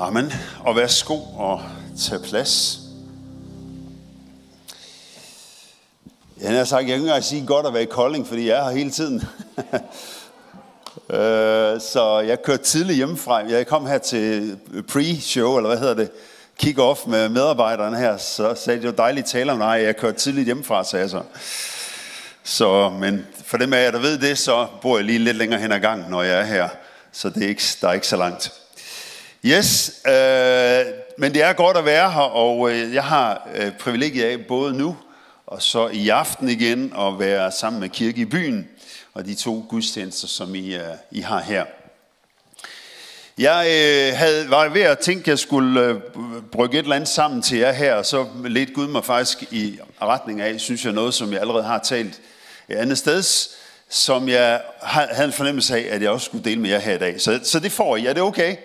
[0.00, 0.32] Amen.
[0.60, 1.62] Og værsgo og
[1.98, 2.78] tag plads.
[6.40, 8.58] Jeg har sagt, jeg kan ikke engang sige godt at være i Kolding, fordi jeg
[8.58, 9.22] er her hele tiden.
[11.10, 13.36] Øh, så jeg kørte tidligt hjemmefra.
[13.36, 14.58] Jeg kom her til
[14.88, 16.10] pre-show, eller hvad hedder det,
[16.62, 18.16] kick-off med medarbejderne her.
[18.16, 19.52] Så sagde de, det var dejligt taler.
[19.52, 19.84] tale om.
[19.84, 21.22] Jeg kørte tidligt hjemmefra, sagde jeg så.
[22.44, 25.60] Så, men for dem af jer, der ved det, så bor jeg lige lidt længere
[25.60, 26.68] hen ad gangen, når jeg er her.
[27.12, 28.61] Så det er ikke, der er ikke så langt.
[29.44, 30.84] Yes, øh,
[31.18, 34.78] men det er godt at være her, og øh, jeg har øh, privilegiet af både
[34.78, 34.96] nu
[35.46, 38.68] og så i aften igen at være sammen med kirke i byen
[39.14, 41.64] og de to gudstjenester, som I, øh, I har her.
[43.38, 45.96] Jeg øh, havde, var ved at tænke, at jeg skulle øh,
[46.52, 49.78] brygge et eller andet sammen til jer her, og så lidt Gud mig faktisk i
[50.02, 52.20] retning af, synes jeg, noget, som jeg allerede har talt
[52.68, 53.22] et andet sted,
[53.88, 56.98] som jeg havde en fornemmelse af, at jeg også skulle dele med jer her i
[56.98, 57.20] dag.
[57.20, 58.06] Så, så det får I.
[58.06, 58.56] Er det okay?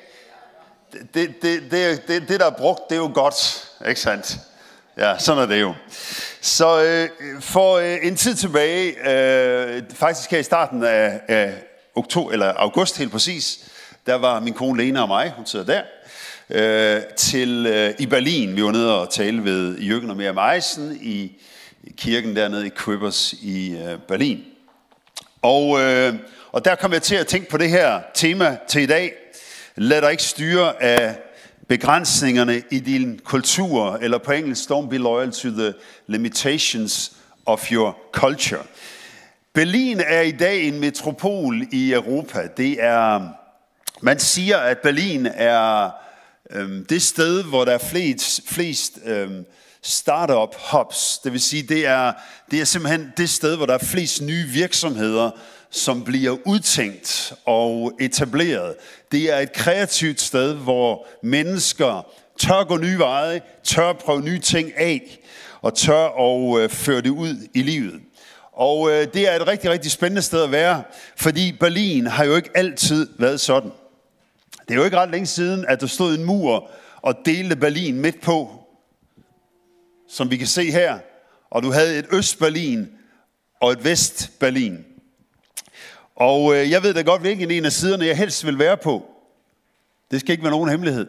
[0.94, 4.38] Det, det, det, det, det, der er brugt, det er jo godt, ikke sandt?
[4.98, 5.74] Ja, sådan er det jo.
[6.41, 7.10] Så øh,
[7.41, 11.54] for øh, en tid tilbage, øh, faktisk her i starten af, af
[11.96, 13.70] oktober, eller august helt præcis,
[14.05, 15.82] der var min kone Lena og mig, hun sidder der,
[16.49, 18.55] øh, til, øh, i Berlin.
[18.55, 21.32] Vi var nede og tale ved Jørgen og Mia Meisen i,
[21.84, 24.43] i kirken dernede i Købers i øh, Berlin.
[25.41, 26.13] Og, øh,
[26.52, 29.12] og der kom jeg til at tænke på det her tema til i dag.
[29.80, 31.16] Lad dig ikke styre af
[31.68, 35.74] begrænsningerne i din kultur, eller på engelsk, don't be loyal to the
[36.08, 37.12] limitations
[37.46, 38.64] of your culture.
[39.54, 42.48] Berlin er i dag en metropol i Europa.
[42.58, 43.30] Det er,
[44.02, 45.90] man siger, at Berlin er
[46.52, 49.46] øhm, det sted, hvor der er flest, flest øhm,
[49.82, 51.20] startup hubs.
[51.24, 52.14] Det vil sige, det er,
[52.52, 55.32] det er simpelthen det sted, hvor der er flest nye virksomheder,
[55.70, 58.76] som bliver udtænkt og etableret.
[59.12, 64.78] Det er et kreativt sted, hvor mennesker tør gå nye veje, tør prøve nye ting
[64.78, 65.19] af,
[65.62, 68.01] og tør at øh, føre det ud i livet.
[68.52, 70.84] Og øh, det er et rigtig, rigtig spændende sted at være,
[71.16, 73.72] fordi Berlin har jo ikke altid været sådan.
[74.68, 76.69] Det er jo ikke ret længe siden, at der stod en mur
[77.02, 78.63] og delte Berlin midt på,
[80.09, 81.00] som vi kan se her.
[81.50, 82.88] Og du havde et Øst-Berlin
[83.62, 84.86] og et Vest-Berlin.
[86.18, 89.06] Og øh, jeg ved da godt, hvilken en af siderne jeg helst vil være på.
[90.12, 91.08] Det skal ikke være nogen hemmelighed.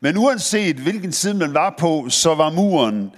[0.00, 3.10] Men uanset hvilken side man var på, så var muren,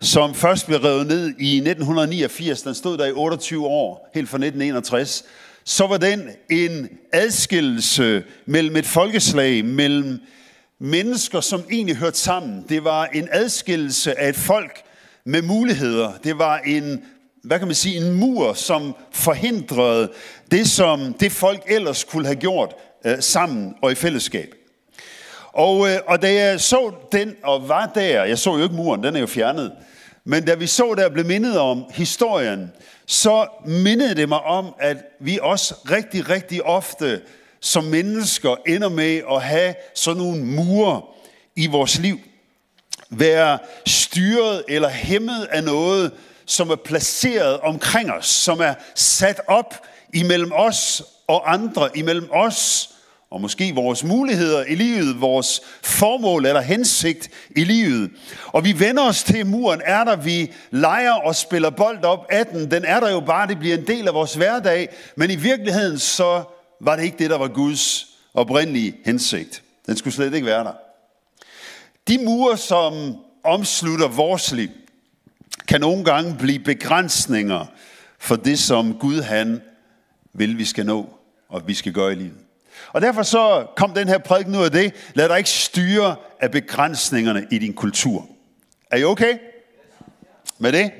[0.00, 4.36] som først blev revet ned i 1989, den stod der i 28 år, helt fra
[4.36, 5.24] 1961,
[5.64, 10.20] så var den en adskillelse mellem et folkeslag, mellem
[10.80, 12.64] mennesker, som egentlig hørte sammen.
[12.68, 14.82] Det var en adskillelse af et folk
[15.24, 16.12] med muligheder.
[16.24, 17.02] Det var en
[17.44, 20.12] hvad kan man sige, en mur, som forhindrede
[20.50, 22.74] det, som det folk ellers kunne have gjort
[23.04, 24.54] øh, sammen og i fællesskab.
[25.52, 29.02] Og, øh, og da jeg så den og var der, jeg så jo ikke muren,
[29.02, 29.72] den er jo fjernet,
[30.24, 32.72] men da vi så der blev mindet om historien,
[33.06, 37.20] så mindede det mig om, at vi også rigtig, rigtig ofte
[37.60, 41.02] som mennesker ender med at have sådan nogle mure
[41.56, 42.18] i vores liv.
[43.10, 46.12] Være styret eller hæmmet af noget,
[46.46, 52.90] som er placeret omkring os, som er sat op imellem os og andre, imellem os
[53.34, 58.10] og måske vores muligheder i livet, vores formål eller hensigt i livet.
[58.46, 62.46] Og vi vender os til muren, er der, vi leger og spiller bold op af
[62.46, 62.70] den.
[62.70, 64.88] Den er der jo bare, det bliver en del af vores hverdag.
[65.16, 66.42] Men i virkeligheden så
[66.80, 69.62] var det ikke det, der var Guds oprindelige hensigt.
[69.86, 70.72] Den skulle slet ikke være der.
[72.08, 74.70] De mure, som omslutter vores liv,
[75.68, 77.66] kan nogle gange blive begrænsninger
[78.18, 79.62] for det, som Gud han
[80.32, 81.08] vil, vi skal nå,
[81.48, 82.38] og vi skal gøre i livet.
[82.92, 84.94] Og derfor så kom den her prædiken ud af det.
[85.14, 88.28] Lad dig ikke styre af begrænsningerne i din kultur.
[88.90, 89.38] Er I okay
[90.58, 90.90] med det?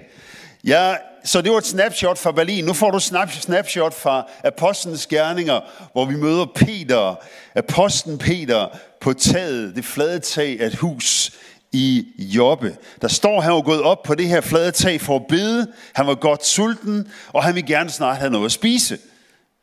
[0.64, 2.64] Ja, så det var et snapshot fra Berlin.
[2.64, 2.98] Nu får du
[3.30, 5.60] snapshot fra Apostlenes Gerninger,
[5.92, 7.14] hvor vi møder Peter,
[7.54, 8.68] apostlen Peter,
[9.00, 11.32] på taget, det flade tag af et hus
[11.74, 12.76] i Jobbe.
[13.02, 15.72] Der står, han var gået op på det her flade tag for at bede.
[15.94, 18.98] Han var godt sulten, og han vil gerne snart have noget at spise.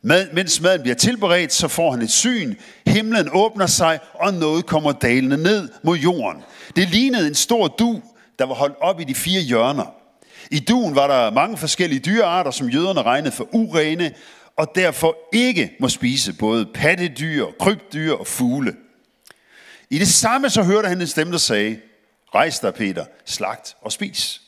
[0.04, 2.56] Mad, mens maden bliver tilberedt, så får han et syn.
[2.88, 6.42] Himlen åbner sig, og noget kommer dalende ned mod jorden.
[6.75, 8.02] Det lignede en stor du,
[8.40, 9.94] der var holdt op i de fire hjørner.
[10.52, 14.12] I duen var der mange forskellige dyrearter, som jøderne regnede for urene,
[14.58, 18.74] og derfor ikke må spise både pattedyr, krybdyr og fugle.
[19.90, 21.78] I det samme så hørte han en stemme, der sagde,
[22.36, 24.42] Rejs dig, Peter, slagt og spis.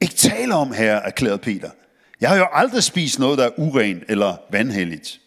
[0.00, 1.70] Ikke tale om, her, erklærede Peter.
[2.20, 5.20] Jeg har jo aldrig spist noget, der er uren eller vandhelligt.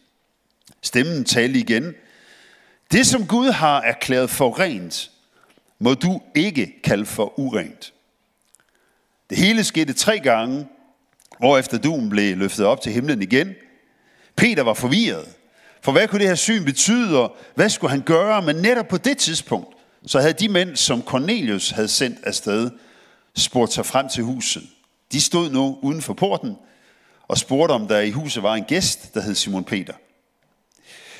[0.82, 1.94] Stemmen talte igen.
[2.92, 5.12] Det, som Gud har erklæret for rent,
[5.80, 7.94] må du ikke kalde for urent.
[9.30, 10.68] Det hele skete tre gange,
[11.60, 13.56] efter duen blev løftet op til himlen igen.
[14.36, 15.36] Peter var forvirret.
[15.82, 18.42] For hvad kunne det her syn betyde, og hvad skulle han gøre?
[18.42, 19.76] Men netop på det tidspunkt,
[20.08, 22.70] så havde de mænd, som Cornelius havde sendt afsted,
[23.36, 24.64] spurgt sig frem til huset.
[25.12, 26.56] De stod nu uden for porten
[27.28, 29.94] og spurgte, om der i huset var en gæst, der hed Simon Peter.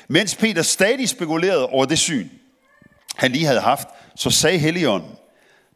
[0.08, 2.28] Mens Peter stadig spekulerede over det syn,
[3.16, 5.10] han lige havde haft, så sagde Helligånden,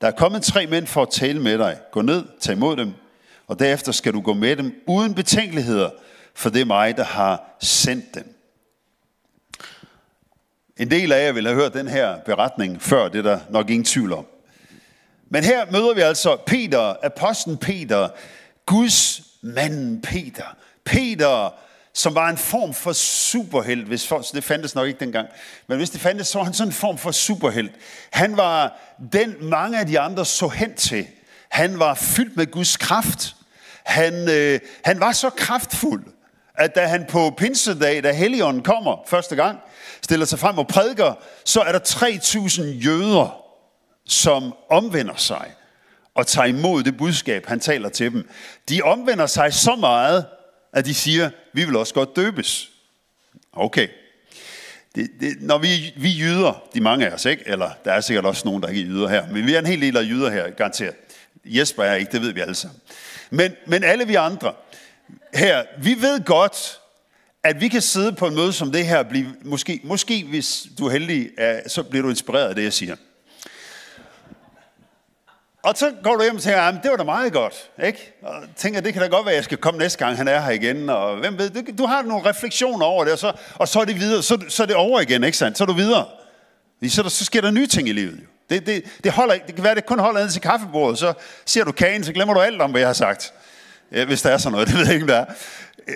[0.01, 1.79] der er kommet tre mænd for at tale med dig.
[1.93, 2.93] Gå ned, tag imod dem,
[3.47, 5.91] og derefter skal du gå med dem uden betænkeligheder,
[6.35, 8.36] for det er mig, der har sendt dem.
[10.79, 13.71] En del af jer vil have hørt den her beretning før, det er der nok
[13.71, 14.27] ingen tvivl om.
[15.31, 18.09] Men her møder vi altså Peter, apostlen Peter,
[18.67, 20.57] Guds manden Peter.
[20.85, 21.55] Peter,
[21.93, 25.29] som var en form for superhelt, hvis for, det fandtes nok ikke dengang,
[25.67, 27.73] men hvis det fandtes, så var han sådan en form for superhelt.
[28.11, 28.79] Han var
[29.13, 31.07] den, mange af de andre så hen til.
[31.49, 33.37] Han var fyldt med Guds kraft.
[33.85, 36.05] Han, øh, han var så kraftfuld,
[36.57, 39.59] at da han på pinsedag, da Helligånden kommer første gang,
[40.03, 41.15] stiller sig frem og prædiker,
[41.45, 43.43] så er der 3.000 jøder,
[44.07, 45.55] som omvender sig
[46.15, 48.29] og tager imod det budskab, han taler til dem.
[48.69, 50.27] De omvender sig så meget,
[50.73, 52.71] at de siger, vi vil også godt døbes.
[53.53, 53.89] Okay.
[54.95, 57.43] Det, det, når vi, vi jyder, de mange af os, ikke?
[57.47, 59.67] eller der er sikkert også nogen, der ikke er jyder her, men vi er en
[59.67, 60.95] hel del af jyder her, garanteret.
[61.45, 62.81] Jesper er ikke, det ved vi alle sammen.
[63.31, 64.53] Men, men alle vi andre
[65.37, 66.81] her, vi ved godt,
[67.45, 70.87] at vi kan sidde på en møde som det her, blive, måske, måske hvis du
[70.87, 71.31] er heldig,
[71.67, 72.97] så bliver du inspireret af det, jeg siger.
[75.63, 78.13] Og så går du hjem og tænker, ah, at det var da meget godt, ikke?
[78.23, 80.41] Og tænker, det kan da godt være, at jeg skal komme næste gang, han er
[80.41, 83.81] her igen, og hvem ved, du har nogle refleksioner over det, og så, og så
[83.81, 85.59] er det videre, så, så er det over igen, ikke sandt?
[85.59, 86.07] Så er du videre.
[86.89, 88.27] Så, der, så sker der nye ting i livet, jo.
[88.51, 91.13] Det, det, det, holder, det kan være, at det kun holder ned til kaffebordet, så
[91.47, 93.33] ser du kagen, så glemmer du alt om, hvad jeg har sagt.
[93.91, 95.25] Hvis der er sådan noget, det ved jeg ikke, der er.
[95.89, 95.95] Øh,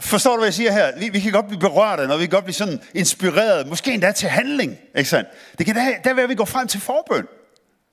[0.00, 0.98] forstår du, hvad jeg siger her?
[0.98, 3.92] Vi, vi kan godt blive berørt af når vi kan godt blive sådan inspireret, måske
[3.92, 5.28] endda til handling, ikke sandt?
[5.58, 7.26] Det kan da, der være, at vi går frem til forbøn,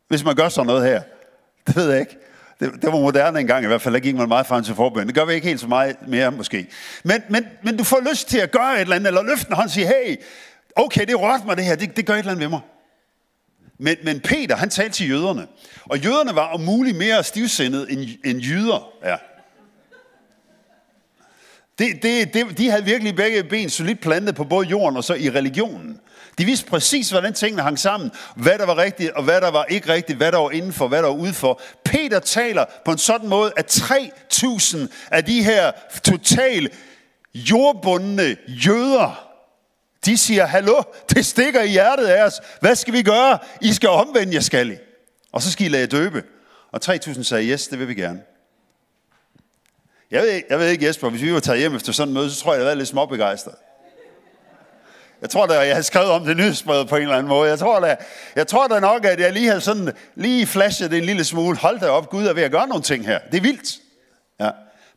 [0.07, 1.01] hvis man gør sådan noget her.
[1.67, 2.17] Det ved jeg ikke.
[2.59, 5.07] Det, det var moderne engang i hvert fald, der gik man meget frem til forbøn.
[5.07, 6.67] Det gør vi ikke helt så meget mere måske.
[7.03, 9.55] Men, men, men du får lyst til at gøre et eller andet, eller løfte en
[9.55, 10.15] hånd og sige, hey,
[10.75, 12.61] okay, det rørte mig det her, det, det gør et eller andet ved mig.
[13.79, 15.47] Men, men Peter, han talte til jøderne.
[15.85, 19.17] Og jøderne var om muligt mere stivsindede end, end jyder er.
[21.79, 25.13] Det, det, det, de havde virkelig begge ben solidt plantet på både jorden og så
[25.13, 25.99] i religionen.
[26.37, 28.11] De vidste præcis, hvordan tingene hang sammen.
[28.35, 30.17] Hvad der var rigtigt, og hvad der var ikke rigtigt.
[30.17, 31.61] Hvad der var indenfor, hvad der var udenfor.
[31.85, 34.77] Peter taler på en sådan måde, at 3.000
[35.11, 35.71] af de her
[36.03, 36.69] total
[37.33, 39.27] jordbundne jøder,
[40.05, 42.41] de siger, hallo, det stikker i hjertet af os.
[42.59, 43.39] Hvad skal vi gøre?
[43.61, 44.75] I skal omvende jer, skal I.
[45.31, 46.23] Og så skal I lade døbe.
[46.71, 48.21] Og 3.000 sagde, yes, det vil vi gerne.
[50.11, 52.31] Jeg ved, jeg ved ikke, Jesper, hvis vi var taget hjem efter sådan en møde,
[52.31, 53.55] så tror jeg, jeg havde været lidt småbegejstret.
[55.21, 57.49] Jeg tror da, jeg har skrevet om det nyhedsbrevet på en eller anden måde.
[57.49, 57.95] Jeg tror da,
[58.35, 61.57] jeg tror da nok, at jeg lige har sådan, lige flashet en lille smule.
[61.57, 63.19] Hold da op, Gud er ved at gøre nogle ting her.
[63.31, 63.77] Det er vildt.
[64.39, 64.49] Ja.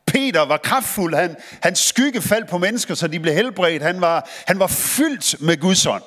[0.07, 1.15] Peter var kraftfuld.
[1.15, 3.83] Han, hans skygge faldt på mennesker, så de blev helbredt.
[3.83, 6.03] Han var, han var fyldt med Guds ånd.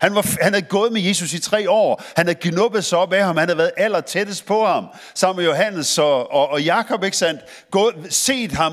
[0.00, 2.02] Han, var, han havde gået med Jesus i tre år.
[2.16, 3.36] Han havde knuppet sig op af ham.
[3.36, 4.86] Han havde været aller tættest på ham.
[5.14, 7.40] Sammen med Johannes og, og, og Jakob, ikke sandt?
[7.70, 8.72] Gået, set ham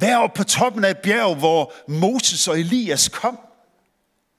[0.00, 3.38] være oppe på toppen af et bjerg, hvor Moses og Elias kom.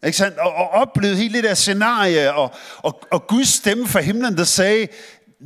[0.06, 0.38] Ikke sandt?
[0.38, 4.44] Og, og oplevede hele det der scenarie, og, og, og Guds stemme fra himlen, der
[4.44, 4.88] sagde,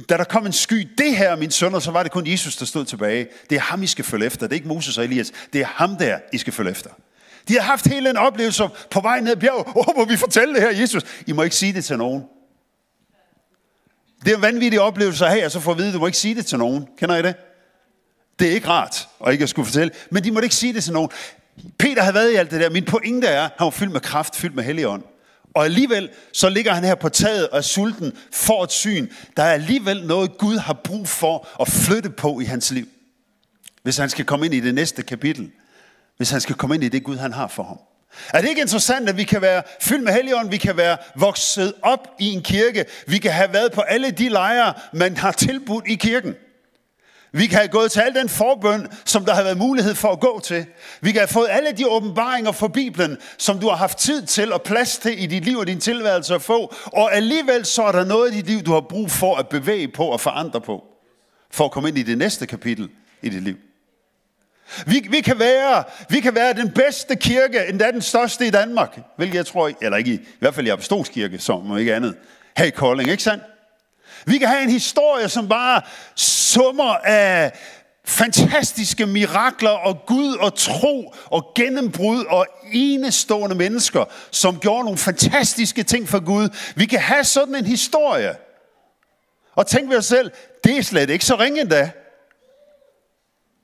[0.10, 2.66] da der kom en sky, det her min sønner, så var det kun Jesus, der
[2.66, 3.27] stod tilbage.
[3.50, 4.48] Det er ham, I skal følge efter.
[4.48, 5.32] Det er ikke Moses og Elias.
[5.54, 6.89] Det er ham der, I skal følge efter.
[7.48, 9.68] De har haft hele en oplevelse på vej ned ad bjerget.
[9.68, 11.04] Åh, oh, må vi fortælle det her, Jesus?
[11.27, 12.24] I må ikke sige det til nogen.
[14.25, 16.06] Det er en vanvittig oplevelse at have, og så få at vide, at du må
[16.06, 16.88] ikke sige det til nogen.
[16.98, 17.36] Kender I det?
[18.39, 19.92] Det er ikke rart, og ikke at skulle fortælle.
[20.12, 21.10] Men de må ikke sige det til nogen.
[21.80, 22.70] Peter havde været i alt det der.
[22.70, 25.04] Min pointe er, at han var fyldt med kraft, fyldt med helligånd.
[25.56, 29.08] Og alligevel, så ligger han her på taget og er sulten for et syn.
[29.38, 32.88] Der er alligevel noget, Gud har brug for at flytte på i hans liv.
[33.84, 35.51] Hvis han skal komme ind i det næste kapitel.
[36.18, 37.78] Hvis han skal komme ind i det Gud, han har for ham.
[38.34, 41.74] Er det ikke interessant, at vi kan være fyldt med helligånd, vi kan være vokset
[41.82, 45.88] op i en kirke, vi kan have været på alle de lejre, man har tilbudt
[45.88, 46.36] i kirken.
[47.32, 50.20] Vi kan have gået til al den forbøn, som der har været mulighed for at
[50.20, 50.66] gå til.
[51.02, 54.54] Vi kan have fået alle de åbenbaringer fra Bibelen, som du har haft tid til
[54.54, 56.74] og plads til i dit liv og din tilværelse at få.
[56.86, 59.88] Og alligevel så er der noget i dit liv, du har brug for at bevæge
[59.88, 60.84] på og forandre på.
[61.52, 62.90] For at komme ind i det næste kapitel
[63.22, 63.56] i dit liv.
[64.86, 69.00] Vi, vi, kan være, vi kan være den bedste kirke, endda den største i Danmark,
[69.16, 72.16] hvilket jeg tror, eller ikke i, i hvert fald i Apostolskirke, som ikke andet,
[72.58, 73.44] her i Kolding, ikke sandt?
[74.26, 75.82] Vi kan have en historie, som bare
[76.16, 77.52] summer af
[78.06, 85.84] fantastiske mirakler og Gud og tro og gennembrud og enestående mennesker, som gjorde nogle fantastiske
[85.84, 86.50] ting for Gud.
[86.76, 88.36] Vi kan have sådan en historie.
[89.56, 90.32] Og tænk ved os selv,
[90.64, 91.92] det er slet ikke så ringe endda.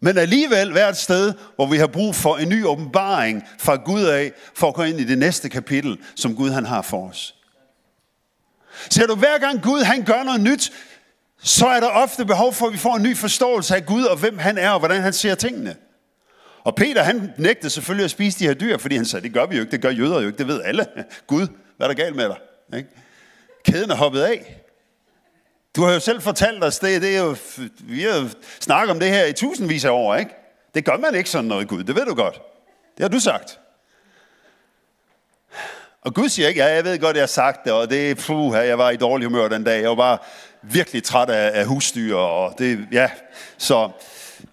[0.04, 4.32] Men alligevel hvert sted, hvor vi har brug for en ny åbenbaring fra Gud af,
[4.56, 7.36] for at gå ind i det næste kapitel, som Gud han har for os.
[8.90, 10.72] Ser du, hver gang Gud han gør noget nyt,
[11.44, 14.18] så er der ofte behov for, at vi får en ny forståelse af Gud og
[14.18, 15.76] hvem han er og hvordan han ser tingene.
[16.64, 19.46] Og Peter han nægtede selvfølgelig at spise de her dyr, fordi han sagde, det gør
[19.46, 20.86] vi jo ikke, det gør jøder jo ikke, det ved alle.
[21.28, 22.38] Gud, hvad er der galt med dig?
[22.78, 22.90] Ikke?
[23.66, 24.62] Kæden er hoppet af.
[25.75, 27.36] Du har jo selv fortalt os det, det er jo,
[27.80, 30.32] vi har jo snakket om det her i tusindvis af år, ikke?
[30.75, 32.42] Det gør man ikke sådan noget, Gud, det ved du godt.
[32.98, 33.60] Det har du sagt.
[36.01, 38.53] Og Gud siger ikke, ja, jeg ved godt, jeg har sagt det, og det, puh,
[38.56, 39.82] jeg var i dårlig humør den dag.
[39.82, 40.18] Jeg var bare
[40.62, 43.10] virkelig træt af, af husdyr, og det, ja.
[43.58, 43.89] Så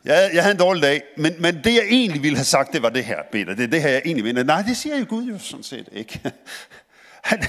[0.04, 2.82] jeg, jeg havde en dårlig dag, men, men det jeg egentlig ville have sagt, det
[2.82, 3.54] var det her, Peter.
[3.54, 4.42] Det er det her, jeg egentlig mener.
[4.42, 6.20] Nej, det siger jo Gud jo sådan set ikke.
[7.22, 7.44] Han,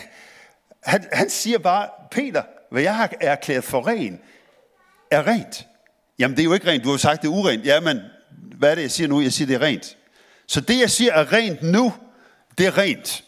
[0.84, 4.20] han, han siger bare, Peter, hvad jeg har erklæret for ren,
[5.12, 5.68] er rent.
[6.20, 6.84] Jamen, det er jo ikke rent.
[6.84, 7.66] Du har jo sagt, det er urent.
[7.66, 8.00] Jamen,
[8.58, 9.22] hvad er det, jeg siger nu?
[9.22, 9.98] Jeg siger, det er rent.
[10.48, 11.94] Så det, jeg siger er rent nu,
[12.58, 13.24] det er rent.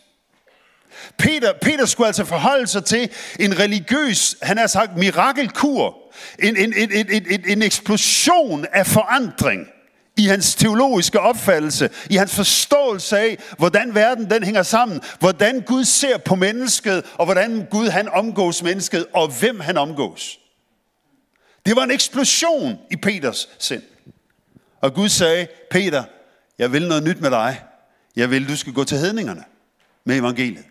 [1.18, 3.10] Peter, Peter skulle altså forholde sig til
[3.40, 5.96] en religiøs, han har sagt, mirakelkur.
[6.40, 9.68] En, en, en, en, en, en eksplosion af forandring
[10.18, 15.84] i hans teologiske opfattelse, i hans forståelse af, hvordan verden den hænger sammen, hvordan Gud
[15.84, 20.40] ser på mennesket, og hvordan Gud han omgås mennesket, og hvem han omgås.
[21.66, 23.84] Det var en eksplosion i Peters sind.
[24.82, 26.04] Og Gud sagde, Peter,
[26.60, 27.62] jeg vil noget nyt med dig.
[28.16, 29.44] Jeg vil, du skal gå til hedningerne
[30.04, 30.66] med evangeliet.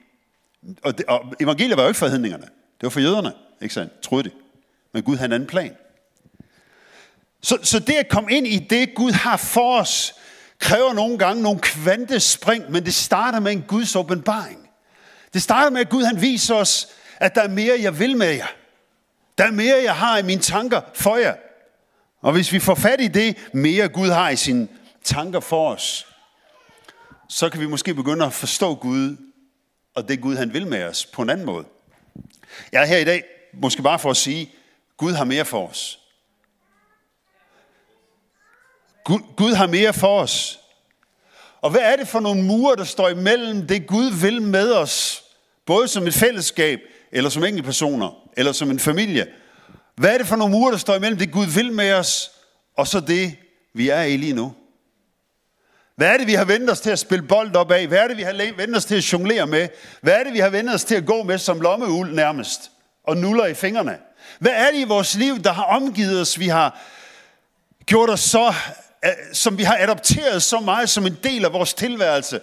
[0.82, 2.44] Og, det, og evangeliet var jo ikke for hedningerne.
[2.44, 3.32] Det var for jøderne,
[3.62, 4.00] ikke sandt?
[4.00, 4.32] Troede det.
[4.92, 5.76] Men Gud havde en anden plan.
[7.42, 10.14] Så, så det at komme ind i det, Gud har for os,
[10.58, 14.68] kræver nogle gange nogle kvantespring, men det starter med en Guds åbenbaring.
[15.34, 18.30] Det starter med, at Gud han viser os, at der er mere, jeg vil med
[18.30, 18.46] jer.
[19.38, 21.34] Der er mere, jeg har i mine tanker for jer.
[22.20, 24.68] Og hvis vi får fat i det, mere Gud har i sine
[25.04, 26.06] tanker for os,
[27.28, 29.16] så kan vi måske begynde at forstå Gud
[29.94, 31.64] og det Gud han vil med os på en anden måde.
[32.72, 34.50] Jeg er her i dag, måske bare for at sige,
[34.96, 36.01] Gud har mere for os.
[39.04, 40.60] Gud, Gud har mere for os.
[41.60, 45.24] Og hvad er det for nogle mure, der står imellem det Gud vil med os,
[45.66, 46.80] både som et fællesskab,
[47.12, 49.26] eller som enkeltpersoner, eller som en familie?
[49.96, 52.30] Hvad er det for nogle mure, der står imellem det Gud vil med os,
[52.76, 53.36] og så det,
[53.74, 54.54] vi er i lige nu?
[55.96, 57.86] Hvad er det, vi har vendt os til at spille bold op af?
[57.86, 59.68] Hvad er det, vi har vendt os til at jonglere med?
[60.00, 62.70] Hvad er det, vi har vendt os til at gå med som lommeuld nærmest?
[63.04, 63.98] Og nuller i fingrene?
[64.38, 66.38] Hvad er det i vores liv, der har omgivet os?
[66.38, 66.80] Vi har
[67.86, 68.54] gjort os så,
[69.04, 72.40] Øh, som vi har adopteret så meget som en del af vores tilværelse,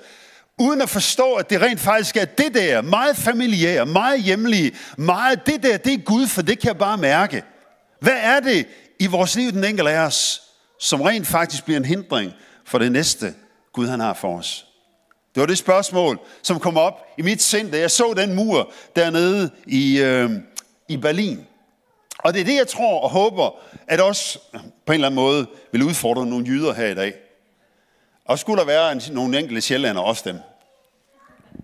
[0.57, 5.45] uden at forstå, at det rent faktisk er det der, meget familiære, meget hjemlige, meget
[5.45, 7.43] det der, det er Gud, for det kan jeg bare mærke.
[7.99, 8.67] Hvad er det
[8.99, 10.41] i vores liv, den enkelte af os,
[10.79, 12.33] som rent faktisk bliver en hindring
[12.65, 13.33] for det næste,
[13.73, 14.65] Gud han har for os?
[15.35, 18.71] Det var det spørgsmål, som kom op i mit sind, da jeg så den mur
[18.95, 20.31] dernede i, øh,
[20.87, 21.47] i Berlin.
[22.23, 24.39] Og det er det, jeg tror og håber, at også
[24.85, 27.13] på en eller anden måde vil udfordre nogle jyder her i dag.
[28.25, 30.39] Og skulle der være en, nogle enkelte sjællander, også dem.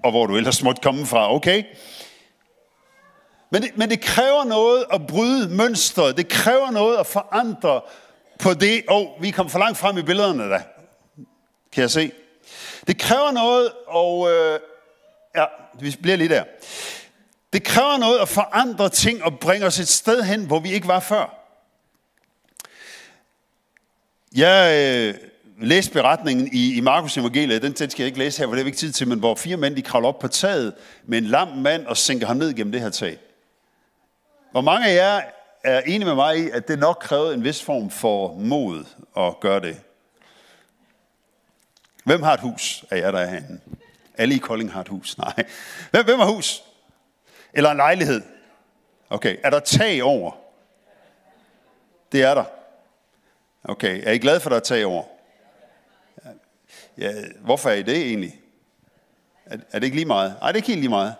[0.04, 1.64] Og hvor du ellers måtte komme fra, okay?
[3.50, 6.18] Men det, men det kræver noget at bryde mønstret.
[6.18, 7.82] Det kræver noget at forandre
[8.40, 8.84] på det.
[8.88, 10.62] Og oh, vi kom for langt frem i billederne da.
[11.72, 12.12] Kan jeg se?
[12.88, 14.60] Det kræver noget, og øh,
[15.36, 15.46] ja,
[15.80, 16.44] vi bliver lige der.
[17.56, 20.88] Det kræver noget at forandre ting og bringe os et sted hen, hvor vi ikke
[20.88, 21.38] var før.
[24.36, 25.14] Jeg øh,
[25.62, 28.62] læste beretningen i, i Markus evangeliet, den, den skal jeg ikke læse her, for det
[28.62, 31.24] er ikke tid til, men hvor fire mænd de kravler op på taget med en
[31.24, 33.18] lam mand og sænker ham ned gennem det her tag.
[34.52, 35.22] Hvor mange af jer
[35.64, 38.86] er enige med mig i, at det nok krævede en vis form for mod
[39.18, 39.82] at gøre det?
[42.04, 43.60] Hvem har et hus af jer, der er herinde?
[44.18, 45.18] Alle i Kolding har et hus.
[45.18, 45.44] Nej.
[45.92, 46.62] Hvem, hvem har hus?
[47.56, 48.22] Eller en lejlighed?
[49.10, 49.38] Okay.
[49.44, 50.32] Er der tag over?
[52.12, 52.44] Det er der.
[53.64, 54.02] Okay.
[54.06, 55.04] Er I glade for, at der er tag over?
[56.98, 58.40] Ja, hvorfor er I det egentlig?
[59.46, 60.36] Er, er det ikke lige meget?
[60.42, 61.16] Nej, det er ikke helt lige meget.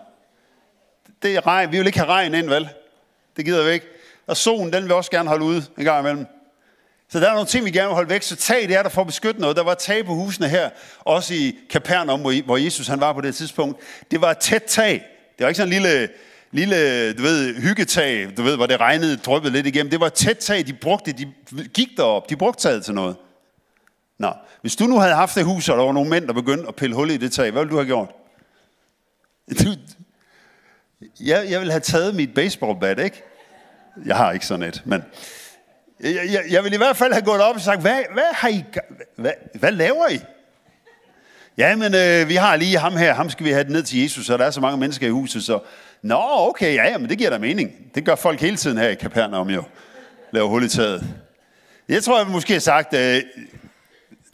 [1.22, 1.72] Det er regn.
[1.72, 2.68] Vi vil ikke have regn ind, vel?
[3.36, 3.86] Det gider vi ikke.
[4.26, 6.26] Og solen, den vil også gerne holde ude en gang imellem.
[7.08, 8.22] Så der er nogle ting, vi gerne vil holde væk.
[8.22, 9.56] Så tag det er der for at beskytte noget.
[9.56, 13.34] Der var tag på husene her, også i Kapernaum, hvor Jesus han var på det
[13.34, 13.80] tidspunkt.
[14.10, 15.04] Det var et tæt tag.
[15.38, 16.08] Det var ikke sådan en lille,
[16.52, 19.90] lille du ved, hyggetag, du ved, hvor det regnede, dryppede lidt igennem.
[19.90, 21.32] Det var et tæt tag, de brugte, de
[21.74, 23.16] gik derop, de brugte taget til noget.
[24.18, 26.68] Nå, hvis du nu havde haft det hus, og der var nogle mænd, der begyndte
[26.68, 28.08] at pille hul i det tag, hvad ville du have gjort?
[29.50, 29.74] Du,
[31.20, 33.22] jeg, jeg ville have taget mit baseballbat, ikke?
[34.06, 35.02] Jeg har ikke sådan et, men...
[36.00, 38.48] Jeg, jeg, jeg vil i hvert fald have gået op og sagt, hvad, hvad har
[38.48, 38.64] I...
[39.16, 40.20] Hvad, hvad laver I?
[41.58, 44.30] Ja, men øh, vi har lige ham her, ham skal vi have ned til Jesus,
[44.30, 45.58] og der er så mange mennesker i huset, så...
[46.02, 47.72] Nå, okay, ja, ja, men det giver da mening.
[47.94, 49.62] Det gør folk hele tiden her i Kapernaum jo.
[50.32, 51.04] Laver hul i taget.
[51.88, 53.22] Jeg tror, jeg måske har sagt, øh,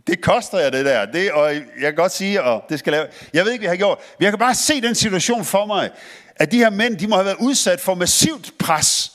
[0.07, 1.07] det koster jeg det der.
[1.07, 3.07] Det, og jeg kan godt sige, og det skal lave.
[3.33, 3.99] Jeg ved ikke, hvad jeg har gjort.
[4.19, 5.91] Men jeg kan bare se den situation for mig,
[6.37, 9.13] at de her mænd, de må have været udsat for massivt pres.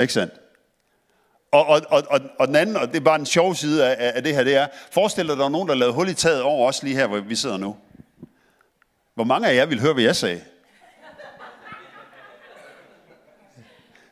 [0.00, 0.32] Ikke sandt?
[1.54, 4.12] Og, og, og, og, og den anden, og det er bare en sjov side af,
[4.16, 6.14] af det her, det er, forestil dig, at der er nogen, der lavede hul i
[6.14, 7.76] taget over os lige her, hvor vi sidder nu.
[9.14, 10.40] Hvor mange af jer vil høre, hvad jeg sagde?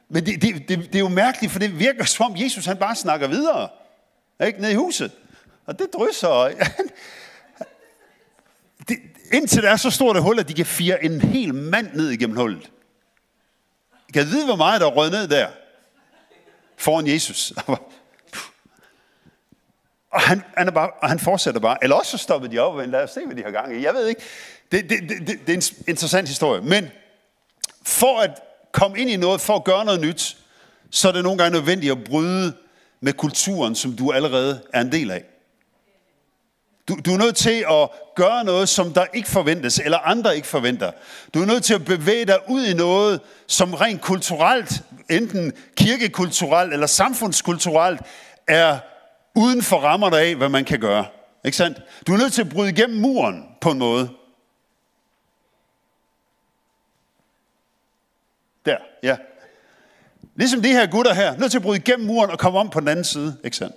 [0.09, 2.77] Men det, det, det, det er jo mærkeligt, for det virker som om Jesus han
[2.77, 3.69] bare snakker videre.
[4.47, 4.61] Ikke?
[4.61, 5.13] Nede i huset.
[5.67, 6.29] Og det drysser.
[8.89, 8.97] det,
[9.33, 12.11] indtil der er så stort et hul, at de kan fire en hel mand ned
[12.11, 12.71] igennem hullet.
[14.09, 15.49] I kan vide, hvor meget der er rød ned der.
[16.83, 17.53] Foran Jesus.
[20.13, 21.79] Og han, han, er bare, og han fortsætter bare.
[21.83, 23.85] Eller også så stopper de op, men lad os se, hvad de har gang i.
[23.85, 24.21] Jeg ved ikke.
[24.73, 26.61] Det, det, det, det, det er en interessant historie.
[26.61, 26.91] Men
[27.87, 28.31] for at
[28.73, 30.37] komme ind i noget, for at gøre noget nyt,
[30.91, 32.57] så er det nogle gange nødvendigt at bryde
[33.01, 35.25] med kulturen, som du allerede er en del af.
[36.93, 40.49] Du, du er nødt til at gøre noget, som der ikke forventes, eller andre ikke
[40.49, 40.91] forventer.
[41.35, 46.73] Du er nødt til at bevæge dig ud i noget, som rent kulturelt, enten kirkekulturelt
[46.73, 48.01] eller samfundskulturelt,
[48.49, 48.79] er
[49.35, 51.07] uden for rammerne af, hvad man kan gøre.
[51.45, 51.83] Ikke sandt?
[52.07, 54.11] Du er nødt til at bryde igennem muren på en måde.
[58.67, 59.17] Der, ja.
[60.37, 62.81] Ligesom de her gutter her, nødt til at bryde igennem muren og komme om på
[62.81, 63.37] den anden side.
[63.45, 63.77] Ikke sandt?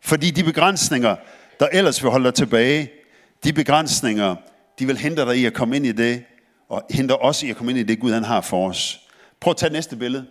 [0.00, 1.16] Fordi de begrænsninger,
[1.60, 2.90] der ellers vil holde dig tilbage,
[3.44, 4.36] de begrænsninger,
[4.78, 6.24] de vil hindre dig i at komme ind i det,
[6.68, 9.00] og hindre os i at komme ind i det, Gud han har for os.
[9.40, 10.26] Prøv at tage næste billede.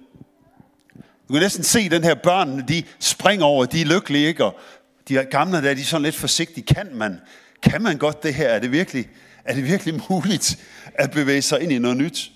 [1.27, 4.45] Du kan næsten se den her børn, de springer over, de er lykkelige, ikke?
[4.45, 4.59] Og
[5.07, 6.65] de er gamle der, de er sådan lidt forsigtige.
[6.75, 7.19] Kan man,
[7.63, 8.47] kan man godt det her?
[8.47, 9.09] Er det, virkelig,
[9.45, 10.57] er det virkelig muligt
[10.93, 12.31] at bevæge sig ind i noget nyt?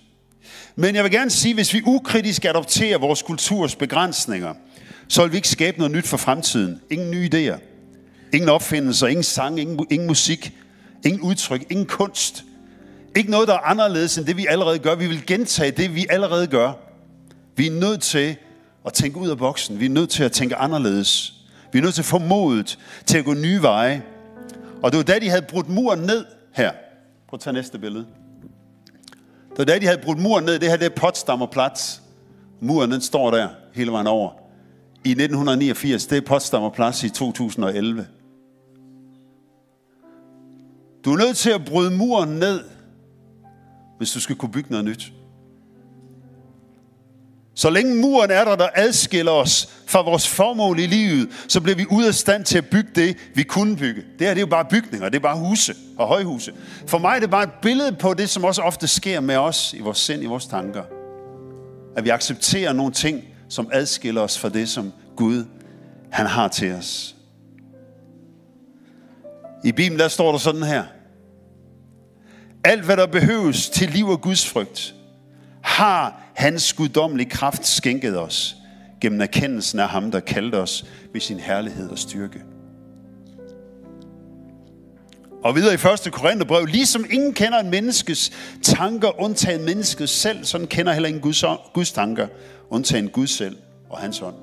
[0.75, 4.53] Men jeg vil gerne sige, hvis vi ukritisk adopterer vores kulturs begrænsninger,
[5.07, 6.81] så vil vi ikke skabe noget nyt for fremtiden.
[6.89, 7.68] Ingen nye idéer.
[8.33, 10.53] Ingen opfindelser, ingen sang, ingen, ingen musik,
[11.05, 12.43] ingen udtryk, ingen kunst.
[13.15, 14.95] Ikke noget, der er anderledes end det, vi allerede gør.
[14.95, 16.71] Vi vil gentage det, vi allerede gør.
[17.55, 18.35] Vi er nødt til
[18.85, 19.79] at tænke ud af boksen.
[19.79, 21.33] Vi er nødt til at tænke anderledes.
[21.71, 24.03] Vi er nødt til at få modet til at gå nye veje.
[24.83, 26.71] Og det var da, de havde brudt muren ned her.
[27.29, 28.05] Prøv at tage næste billede.
[29.49, 30.59] Det var da, de havde brudt muren ned.
[30.59, 31.69] Det her det er Potsdamer
[32.59, 34.31] Muren den står der hele vejen over.
[35.05, 38.07] I 1989, det er Potsdamer Plads i 2011.
[41.05, 42.63] Du er nødt til at bryde muren ned,
[43.97, 45.13] hvis du skal kunne bygge noget nyt.
[47.59, 51.75] Så længe muren er der, der adskiller os fra vores formål i livet, så bliver
[51.75, 54.01] vi ude af stand til at bygge det, vi kunne bygge.
[54.19, 56.53] Det her det er jo bare bygninger, det er bare huse og højhuse.
[56.87, 59.73] For mig er det bare et billede på det, som også ofte sker med os
[59.73, 60.83] i vores sind, i vores tanker.
[61.97, 65.45] At vi accepterer nogle ting, som adskiller os fra det, som Gud
[66.11, 67.15] han har til os.
[69.63, 70.83] I Bibelen der står der sådan her.
[72.63, 74.95] Alt hvad der behøves til liv og Guds frygt,
[75.61, 78.55] har hans guddommelige kraft skænket os
[79.01, 82.41] gennem erkendelsen af ham, der kaldte os ved sin herlighed og styrke.
[85.43, 86.11] Og videre i 1.
[86.13, 88.31] Korintherbrev, ligesom ingen kender en menneskes
[88.63, 91.43] tanker, undtagen mennesket selv, sådan kender heller ingen Guds,
[91.73, 92.27] Guds tanker,
[92.69, 93.57] undtagen Gud selv
[93.89, 94.35] og hans ånd.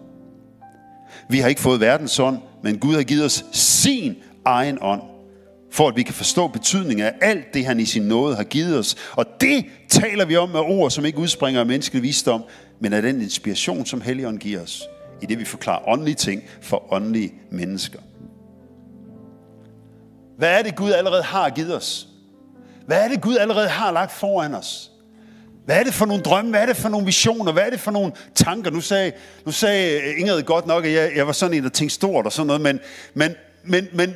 [1.28, 5.02] Vi har ikke fået verdens ånd, men Gud har givet os sin egen ånd,
[5.72, 8.78] for at vi kan forstå betydningen af alt det, han i sin nåde har givet
[8.78, 8.96] os.
[9.12, 12.42] Og det taler vi om med ord, som ikke udspringer af menneskelig visdom,
[12.80, 14.82] men af den inspiration, som Helligånden giver os,
[15.22, 17.98] i det vi forklarer åndelige ting for åndelige mennesker.
[20.38, 22.08] Hvad er det, Gud allerede har givet os?
[22.86, 24.90] Hvad er det, Gud allerede har lagt foran os?
[25.64, 26.50] Hvad er det for nogle drømme?
[26.50, 27.52] Hvad er det for nogle visioner?
[27.52, 28.70] Hvad er det for nogle tanker?
[28.70, 29.12] Nu sagde,
[29.46, 32.32] nu sagde Ingrid godt nok, at jeg, jeg var sådan en, der tænkte stort og
[32.32, 32.80] sådan noget, men,
[33.14, 34.14] men, men, men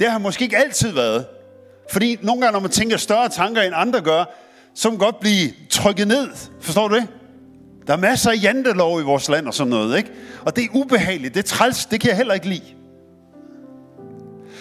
[0.00, 1.26] det har måske ikke altid været.
[1.92, 4.24] Fordi nogle gange, når man tænker større tanker, end andre gør,
[4.74, 6.28] så kan man godt blive trykket ned.
[6.60, 7.06] Forstår du det?
[7.86, 10.10] Der er masser af jantelov i vores land og sådan noget, ikke?
[10.44, 12.62] Og det er ubehageligt, det er træls, det kan jeg heller ikke lide.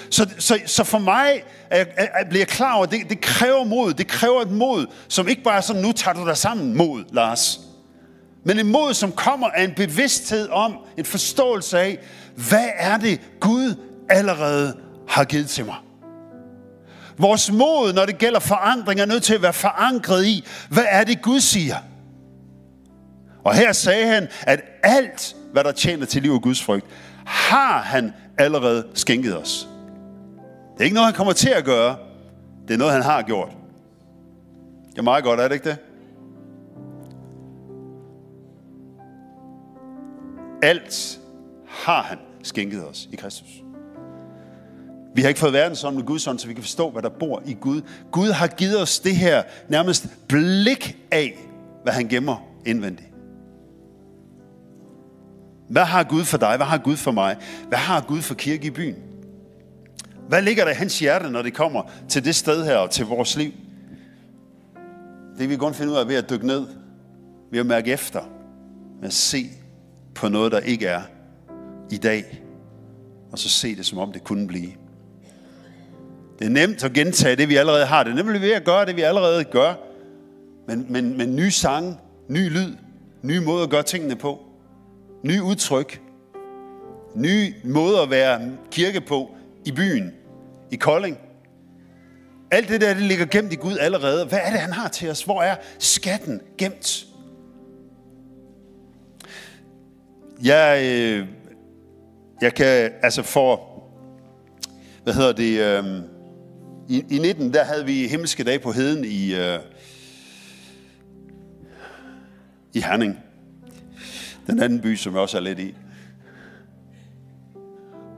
[0.10, 3.64] Så, så, så for mig at, at, at bliver klar over, at det, det kræver
[3.64, 3.94] mod.
[3.94, 7.04] Det kræver et mod, som ikke bare er sådan, nu tager du dig sammen mod,
[7.12, 7.60] Lars.
[8.44, 12.00] Men et mod, som kommer af en bevidsthed om, en forståelse af,
[12.50, 13.76] hvad er det, Gud
[14.10, 15.76] allerede har givet til mig.
[17.18, 21.04] Vores mod, når det gælder forandring, er nødt til at være forankret i, hvad er
[21.04, 21.76] det, Gud siger.
[23.44, 26.86] Og her sagde han, at alt, hvad der tjener til liv og Guds frygt,
[27.26, 29.68] har han allerede skænket os.
[30.74, 31.98] Det er ikke noget, han kommer til at gøre.
[32.68, 33.50] Det er noget, han har gjort.
[34.92, 35.78] Det er meget godt, er det ikke det?
[40.62, 41.20] Alt
[41.68, 43.69] har han skænket os i Kristus.
[45.20, 47.10] Vi har ikke fået verden som med Guds ånd, så vi kan forstå, hvad der
[47.10, 47.82] bor i Gud.
[48.12, 51.48] Gud har givet os det her nærmest blik af,
[51.84, 53.10] hvad han gemmer indvendigt.
[55.70, 56.58] Hvad har Gud for dig?
[56.58, 57.38] Hvad har Gud for mig?
[57.68, 58.96] Hvad har Gud for kirke i byen?
[60.28, 63.06] Hvad ligger der i hans hjerte, når det kommer til det sted her og til
[63.06, 63.52] vores liv?
[65.38, 66.68] Det vi kun finde ud af ved at dykke ned,
[67.52, 68.20] ved at mærke efter,
[69.00, 69.46] ved at se
[70.16, 71.02] på noget, der ikke er
[71.92, 72.42] i dag,
[73.32, 74.79] og så se det, som om det kunne blive.
[76.40, 78.04] Det er nemt at gentage det, vi allerede har.
[78.04, 79.74] Det er nemlig ved at gøre det, vi allerede gør.
[80.68, 81.98] Men, men, men nye sange,
[82.28, 82.76] ny lyd,
[83.22, 84.40] nye måder at gøre tingene på,
[85.24, 86.02] ny udtryk,
[87.16, 89.32] ny måde at være kirke på
[89.66, 90.14] i byen,
[90.72, 91.18] i Kolding.
[92.52, 94.26] Alt det der, det ligger gemt i Gud allerede.
[94.26, 95.24] Hvad er det, han har til os?
[95.24, 97.06] Hvor er skatten gemt?
[100.44, 101.28] Jeg, øh,
[102.42, 103.62] jeg kan, altså for,
[105.04, 106.02] hvad hedder det, øh,
[106.90, 109.60] i, i 19, der havde vi himmelske dage på heden i, øh,
[112.74, 113.20] i Herning.
[114.48, 115.76] Den anden by, som jeg også er lidt i.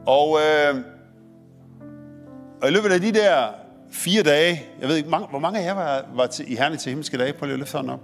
[0.06, 0.76] Og, øh,
[2.62, 3.48] og i løbet af de der
[3.92, 6.80] fire dage, jeg ved ikke, mange, hvor mange af jer var, var til, i Herning
[6.80, 7.34] til himmelske dage?
[7.34, 8.02] Prøv lige at løfte hånden op.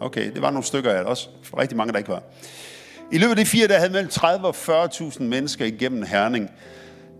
[0.00, 1.28] Okay, det var nogle stykker af jer også.
[1.58, 2.22] Rigtig mange, der ikke var.
[3.12, 4.54] I løbet af de fire dage havde mellem 30 og
[4.86, 6.50] 40.000 mennesker igennem Herning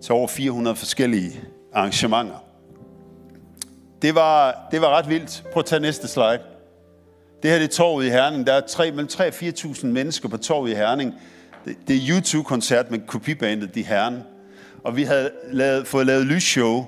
[0.02, 1.40] til over 400 forskellige
[1.72, 2.43] arrangementer.
[4.04, 5.44] Det var, det var ret vildt.
[5.52, 6.40] Prøv at tage næste slide.
[7.42, 8.46] Det her det er torvet i Herning.
[8.46, 11.14] Der er tre, mellem 3 og 4.000 mennesker på torvet i Herning.
[11.64, 14.22] Det, det er YouTube-koncert med kopibandet De Herren.
[14.84, 16.86] Og vi havde lavet, fået lavet lysshow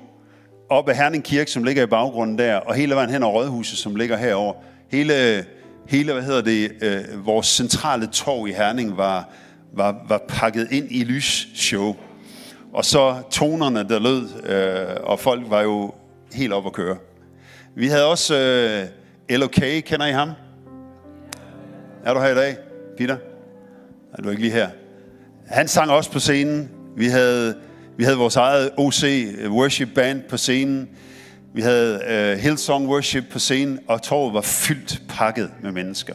[0.69, 3.77] op af Herning Kirke, som ligger i baggrunden der, og hele vejen hen over Rådhuset,
[3.77, 4.53] som ligger herover.
[4.91, 5.45] Hele,
[5.87, 9.29] hele hvad hedder det, øh, vores centrale torv i Herning var,
[9.73, 11.95] var, var pakket ind i lysshow.
[12.73, 15.93] Og så tonerne, der lød, øh, og folk var jo
[16.33, 16.97] helt op at køre.
[17.75, 18.35] Vi havde også
[19.29, 19.51] øh, LOK,
[19.85, 20.31] kender I ham?
[22.05, 22.57] Er du her i dag,
[22.97, 23.17] Peter?
[24.13, 24.69] Er du ikke lige her?
[25.47, 26.69] Han sang også på scenen.
[26.95, 27.55] Vi havde,
[27.97, 29.03] vi havde vores eget OC
[29.47, 30.89] Worship Band på scenen.
[31.53, 36.13] Vi havde øh, Hillsong Worship på scenen, og torvet var fyldt pakket med mennesker.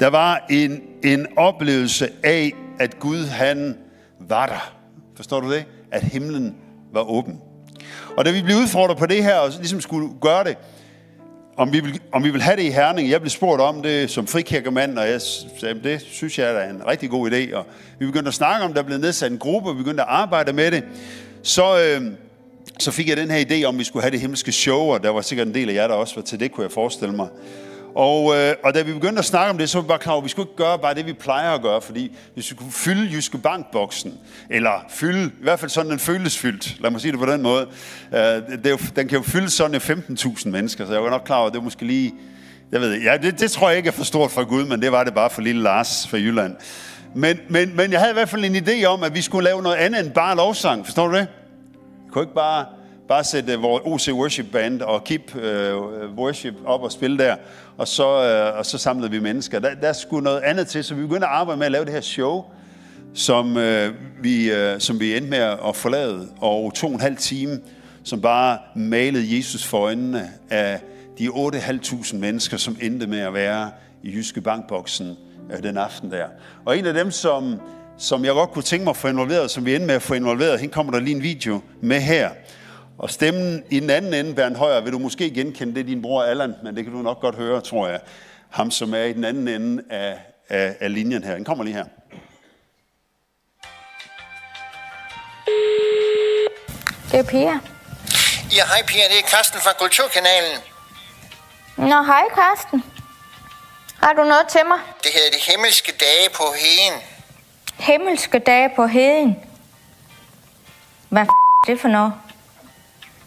[0.00, 3.76] Der var en, en oplevelse af, at Gud han
[4.20, 4.74] var der.
[5.16, 5.64] Forstår du det?
[5.90, 6.56] At himlen
[6.92, 7.40] var åben.
[8.16, 10.56] Og da vi blev udfordret på det her, og ligesom skulle gøre det,
[11.56, 13.10] om vi, vil, om vi vil have det i Herning.
[13.10, 15.20] Jeg blev spurgt om det som frikirkemand, og jeg
[15.60, 17.56] sagde, det synes jeg er en rigtig god idé.
[17.56, 17.66] Og
[17.98, 20.52] vi begyndte at snakke om, der blev nedsat en gruppe, og vi begyndte at arbejde
[20.52, 20.84] med det.
[21.42, 22.02] Så, øh,
[22.78, 25.10] så fik jeg den her idé om, vi skulle have det himmelske show, og der
[25.10, 27.28] var sikkert en del af jer, der også var til det, kunne jeg forestille mig.
[27.94, 30.12] Og, øh, og da vi begyndte at snakke om det, så var vi bare klar
[30.12, 32.56] over, at vi skulle ikke gøre bare det, vi plejer at gøre, fordi hvis vi
[32.56, 34.14] kunne fylde Jyske Bankboksen,
[34.50, 37.42] eller fylde, i hvert fald sådan den føles fyldt, lad mig sige det på den
[37.42, 37.68] måde,
[38.12, 41.22] øh, det er jo, den kan jo fylde sådan 15.000 mennesker, så jeg var nok
[41.24, 42.14] klar over, at det var måske lige,
[42.72, 44.92] jeg ved ja, det, det tror jeg ikke er for stort for Gud, men det
[44.92, 46.56] var det bare for lille Lars fra Jylland.
[47.14, 49.62] Men, men, men jeg havde i hvert fald en idé om, at vi skulle lave
[49.62, 51.26] noget andet end bare lovsang, forstår du det?
[52.04, 52.64] Vi kunne ikke bare
[53.08, 55.74] bare sætte vores OC Worship Band og Keep uh, øh,
[56.16, 57.36] Worship op og spille der,
[57.76, 58.06] og så,
[58.52, 59.58] uh, og så samlede vi mennesker.
[59.58, 61.92] Der, der skulle noget andet til, så vi begyndte at arbejde med at lave det
[61.92, 62.44] her show,
[63.14, 63.62] som, uh,
[64.22, 67.60] vi, uh, som vi endte med at forlade, og to og en halv time,
[68.04, 70.80] som bare malede Jesus for øjnene af
[71.18, 73.70] de 8.500 mennesker, som endte med at være
[74.02, 75.16] i Jyske Bankboksen
[75.50, 76.26] uh, den aften der.
[76.64, 77.60] Og en af dem, som,
[77.98, 80.14] som jeg godt kunne tænke mig at få involveret, som vi endte med at få
[80.14, 82.30] involveret, hende kommer der lige en video med her,
[82.98, 86.02] og stemmen i den anden ende, Bernd Højer, vil du måske genkende, det er din
[86.02, 88.00] bror Allan, men det kan du nok godt høre, tror jeg.
[88.50, 91.34] Ham, som er i den anden ende af, af, af linjen her.
[91.34, 91.84] Den kommer lige her.
[97.10, 97.58] Det er Pia.
[98.56, 100.58] Ja, hej Pia, det er Karsten fra Kulturkanalen.
[101.76, 102.84] Nå, hej Karsten.
[104.02, 104.78] Har du noget til mig?
[105.02, 107.00] Det hedder de himmelske dage på heden.
[107.78, 109.36] Himmelske dage på heden.
[111.08, 112.12] Hvad f- er det for noget?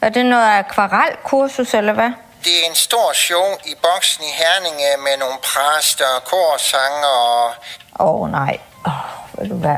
[0.02, 2.12] Er det noget akvarelkursus, eller hvad?
[2.44, 7.54] Det er en stor show i boksen i Herning øh, med nogle præster, korsanger og...
[8.00, 8.60] Åh, oh, nej.
[8.86, 9.78] Åh, oh, ved du hvad?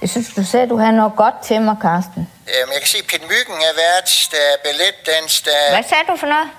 [0.00, 2.22] Jeg synes, du sagde, du havde noget godt til mig, Karsten.
[2.52, 5.74] Øhm, jeg kan se, Pet Myggen er vært, der er balletdans, der er...
[5.74, 6.50] Hvad sagde du for noget?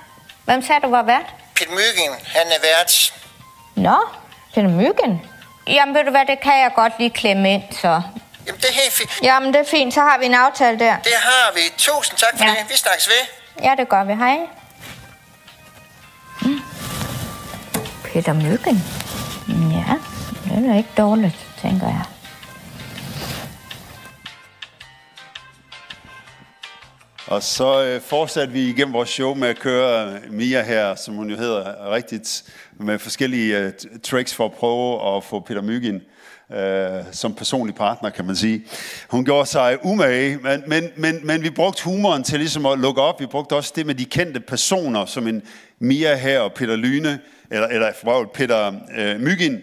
[0.46, 1.30] Hvem sagde du var vært?
[1.56, 3.14] Pet Myggen, han er vært.
[3.76, 3.98] Nå,
[4.56, 5.22] er myggen.
[5.68, 8.02] Jamen, ved du hvad, det kan jeg godt lige klemme ind, så...
[8.48, 9.10] Jamen, det er helt fint.
[9.24, 10.98] Jamen, det er fint, så har vi en aftale der.
[11.04, 11.60] Det har vi.
[11.78, 12.50] Tusind tak for Ja.
[12.52, 12.70] det.
[12.70, 13.64] Vi snakkes ved.
[13.64, 14.14] Ja, det gør vi.
[14.14, 14.38] Hej.
[16.42, 16.60] Mm.
[18.04, 18.84] Peter Myggen.
[19.72, 19.94] Ja,
[20.56, 22.02] det er ikke dårligt, tænker jeg.
[27.28, 31.30] Og så øh, fortsatte vi igennem vores show med at køre Mia her, som hun
[31.30, 32.44] jo hedder rigtigt,
[32.80, 36.02] med forskellige øh, tricks for at prøve at få Peter Myggen
[36.52, 38.66] øh, som personlig partner, kan man sige.
[39.10, 43.02] Hun gjorde sig umage, men, men, men, men vi brugte humoren til ligesom at lukke
[43.02, 43.20] op.
[43.20, 45.42] Vi brugte også det med de kendte personer, som en
[45.80, 47.20] Mia her og Peter Lyne,
[47.52, 49.62] eller, eller for Peter øh, Mygin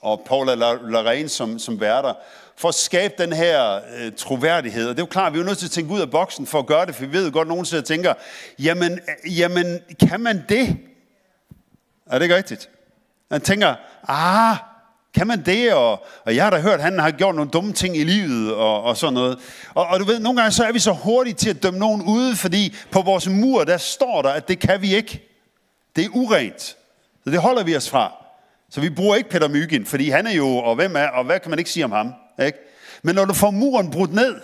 [0.00, 2.14] og Paula La- som, som værter,
[2.56, 4.88] for at skabe den her øh, troværdighed.
[4.88, 6.46] Og det er jo klart, vi er jo nødt til at tænke ud af boksen
[6.46, 8.14] for at gøre det, for vi ved jo godt, at nogen sidder og tænker,
[8.58, 10.76] jamen, øh, jamen kan man det?
[12.06, 12.70] Er det ikke rigtigt?
[13.30, 13.74] Man tænker,
[14.08, 14.56] ah,
[15.18, 15.74] kan man det?
[15.74, 18.54] Og, og jeg har da hørt, at han har gjort nogle dumme ting i livet
[18.54, 19.38] og, og sådan noget.
[19.74, 22.02] Og, og du ved, nogle gange så er vi så hurtige til at dømme nogen
[22.02, 25.22] ude, fordi på vores mur, der står der, at det kan vi ikke.
[25.96, 26.62] Det er urent.
[27.24, 28.12] Så det holder vi os fra.
[28.70, 31.40] Så vi bruger ikke Peter Mygind, fordi han er jo, og hvem er, og hvad
[31.40, 32.12] kan man ikke sige om ham?
[32.46, 32.58] Ikke?
[33.02, 34.34] Men når du får muren brudt ned,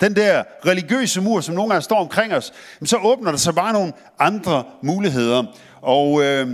[0.00, 2.52] den der religiøse mur, som nogle gange står omkring os,
[2.84, 5.44] så åbner der sig bare nogle andre muligheder.
[5.82, 6.48] Og, øh,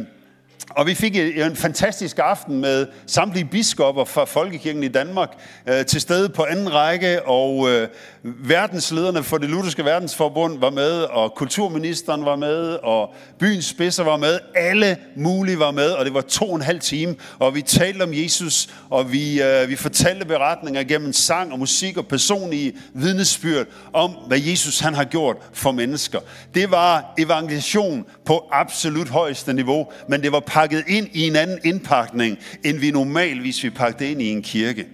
[0.71, 5.29] og vi fik en fantastisk aften med samtlige biskopper fra Folkekirken i Danmark
[5.69, 7.89] øh, til stede på anden række, og øh,
[8.23, 14.17] verdenslederne for det lutherske verdensforbund var med, og kulturministeren var med, og byens spidser var
[14.17, 14.39] med.
[14.55, 18.03] Alle mulige var med, og det var to og en halv time, og vi talte
[18.03, 23.67] om Jesus, og vi, øh, vi fortalte beretninger gennem sang og musik og personlige vidnesbyrd
[23.93, 26.19] om, hvad Jesus han har gjort for mennesker.
[26.55, 31.59] Det var evangelisation på absolut højeste niveau, men det var pakket ind i en anden
[31.65, 34.87] indpakning, end vi normalvis vi pakker det ind i en kirke.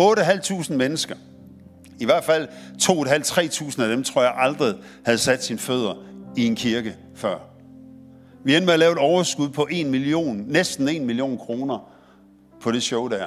[0.00, 1.14] 8.500 mennesker.
[2.00, 2.48] I hvert fald
[2.82, 5.94] 2.500-3.000 af dem, tror jeg aldrig havde sat sine fødder
[6.36, 7.38] i en kirke før.
[8.44, 11.92] Vi endte med at lave et overskud på 1 million, næsten 1 million kroner
[12.60, 13.26] på det show der,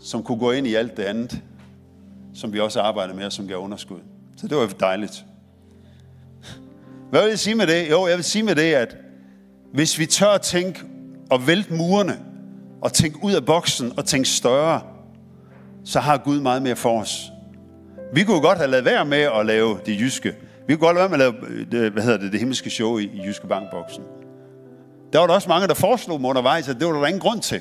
[0.00, 1.40] som kunne gå ind i alt det andet,
[2.34, 4.00] som vi også arbejder med, og som gav underskud.
[4.36, 5.24] Så det var dejligt.
[7.10, 7.90] Hvad vil jeg sige med det?
[7.90, 8.96] Jo, jeg vil sige med det, at
[9.76, 10.80] hvis vi tør at tænke
[11.30, 12.18] og vælte murene,
[12.80, 14.80] og tænke ud af boksen og tænke større,
[15.84, 17.32] så har Gud meget mere for os.
[18.12, 20.34] Vi kunne godt have lavet være med at lave det jyske.
[20.66, 22.98] Vi kunne godt have været med at lave det, hvad hedder det, det himmelske show
[22.98, 24.04] i, i Jyske Bankboksen.
[25.12, 27.40] Der var der også mange, der foreslog mig undervejs, at det var der ingen grund
[27.40, 27.60] til.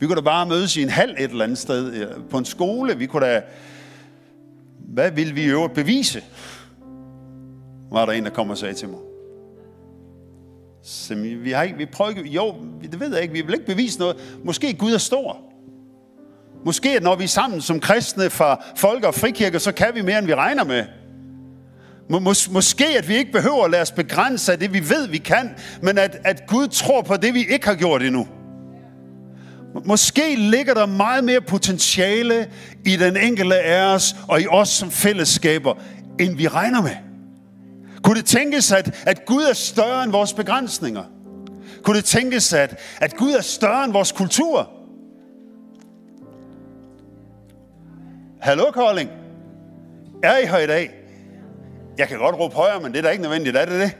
[0.00, 2.44] Vi kunne da bare mødes i en halv et eller andet sted øh, på en
[2.44, 2.98] skole.
[2.98, 3.42] Vi kunne da...
[4.78, 6.22] Hvad ville vi i øvrigt bevise?
[7.92, 8.98] Var der en, der kom og sagde til mig.
[10.84, 13.54] Så vi, vi har ikke, vi prøver ikke, jo, det ved jeg ikke, vi vil
[13.54, 14.16] ikke bevise noget.
[14.44, 15.36] Måske Gud er stor.
[16.64, 20.02] Måske, at når vi er sammen som kristne fra folk og frikirker, så kan vi
[20.02, 20.84] mere, end vi regner med.
[22.20, 25.18] Mås, måske, at vi ikke behøver at lade os begrænse af det, vi ved, vi
[25.18, 28.28] kan, men at, at Gud tror på det, vi ikke har gjort endnu.
[29.84, 32.46] Måske ligger der meget mere potentiale
[32.84, 35.74] i den enkelte af os, og i os som fællesskaber,
[36.20, 37.11] end vi regner med.
[38.02, 41.04] Kunne det tænkes, at, at Gud er større end vores begrænsninger?
[41.82, 44.70] Kunne det tænkes, at, at Gud er større end vores kultur?
[48.40, 49.10] Hallo, Kolding.
[50.22, 50.90] Er I her i dag?
[51.98, 53.96] Jeg kan godt råbe højere, men det er da ikke nødvendigt, er det det?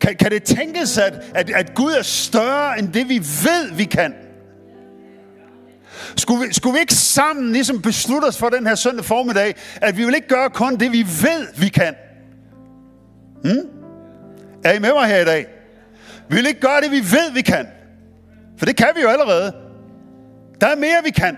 [0.00, 3.84] Kan, kan det tænkes, at, at, at Gud er større end det, vi ved, vi
[3.84, 4.14] kan?
[6.16, 9.96] Skulle vi, skulle vi ikke sammen ligesom beslutte os for den her søndag formiddag, at
[9.96, 11.94] vi vil ikke gøre kun det, vi ved, vi kan?
[13.44, 13.68] Hmm?
[14.64, 15.46] Er I med mig her i dag?
[16.28, 17.66] Vi vil ikke gøre det, vi ved, vi kan.
[18.58, 19.52] For det kan vi jo allerede.
[20.60, 21.36] Der er mere, vi kan.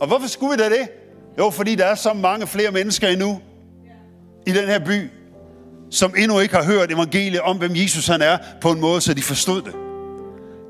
[0.00, 0.88] Og hvorfor skulle vi da det?
[1.38, 3.40] Jo, fordi der er så mange flere mennesker endnu
[4.46, 5.10] i den her by,
[5.90, 9.14] som endnu ikke har hørt evangeliet om, hvem Jesus han er, på en måde, så
[9.14, 9.72] de forstod det.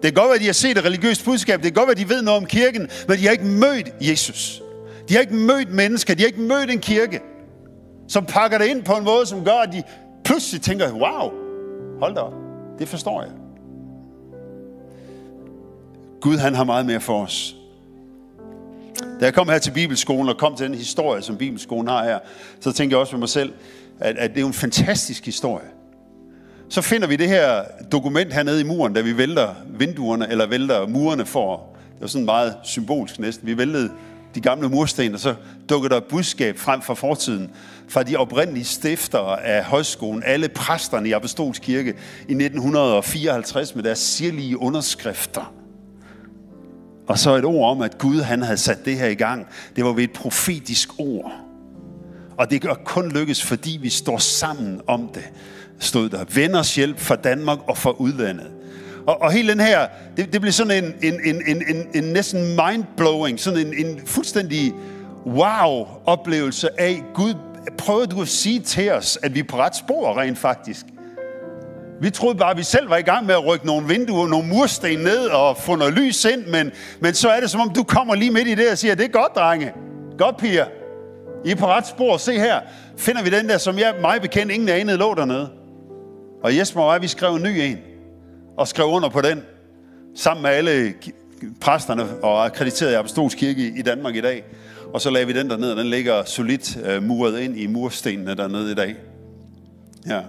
[0.03, 1.63] Det kan godt være, at de har set et religiøst budskab.
[1.63, 3.93] Det kan godt være, at de ved noget om kirken, men de har ikke mødt
[4.01, 4.63] Jesus.
[5.09, 6.15] De har ikke mødt mennesker.
[6.15, 7.21] De har ikke mødt en kirke,
[8.11, 9.83] som pakker det ind på en måde, som gør, at de
[10.25, 11.33] pludselig tænker, wow,
[12.01, 12.35] hold da op,
[12.79, 13.31] det forstår jeg.
[16.21, 17.57] Gud han har meget mere for os.
[19.21, 22.19] Da jeg kom her til Bibelskolen og kom til den historie, som Bibelskolen har her,
[22.61, 23.53] så tænkte jeg også med mig selv,
[24.01, 25.67] at, at det er jo en fantastisk historie.
[26.69, 30.87] Så finder vi det her dokument hernede i muren, da vi vælter vinduerne, eller vælter
[30.87, 31.57] murene for,
[31.93, 33.91] det var sådan meget symbolsk næsten, vi væltede
[34.35, 35.35] de gamle mursten, og så
[35.69, 37.51] dukker der et budskab frem fra fortiden,
[37.89, 41.89] fra de oprindelige stiftere af højskolen, alle præsterne i Apostolsk Kirke
[42.29, 45.55] i 1954 med deres sirlige underskrifter.
[47.09, 49.47] Og så et ord om, at Gud han havde sat det her i gang.
[49.77, 51.33] Det var ved et profetisk ord.
[52.39, 55.31] Og det gør kun lykkes, fordi vi står sammen om det,
[55.79, 56.25] stod der.
[56.35, 58.51] Venners hjælp fra Danmark og fra udlandet.
[59.11, 62.05] Og, og hele den her, det, det blev sådan en, en, en, en, en, en
[62.05, 64.73] næsten mind-blowing, sådan en, en fuldstændig
[65.27, 67.35] wow-oplevelse af, Gud,
[67.79, 70.87] prøver du at sige til os, at vi er på ret spor rent faktisk.
[72.01, 74.49] Vi troede bare, at vi selv var i gang med at rykke nogle vinduer, nogle
[74.49, 76.71] mursten ned og få noget lys ind, men,
[77.01, 79.05] men så er det som om, du kommer lige midt i det og siger, det
[79.05, 79.73] er godt, drenge.
[80.19, 80.67] Godt, piger.
[81.45, 82.17] I er på ret spor.
[82.17, 82.61] Se her.
[82.97, 85.49] Finder vi den der, som jeg mig bekendt, ingen anede lå dernede.
[86.43, 87.90] Og Jesper og jeg, vi skrev en ny en.
[88.61, 89.43] Og skrev under på den.
[90.15, 90.95] Sammen med alle
[91.61, 94.45] præsterne og akkrediterede Apostolsk Kirke i Danmark i dag.
[94.95, 98.35] Og så lagde vi den dernede, og den ligger solidt øh, muret ind i murstenene
[98.35, 98.97] dernede i dag.
[100.07, 100.21] Ja.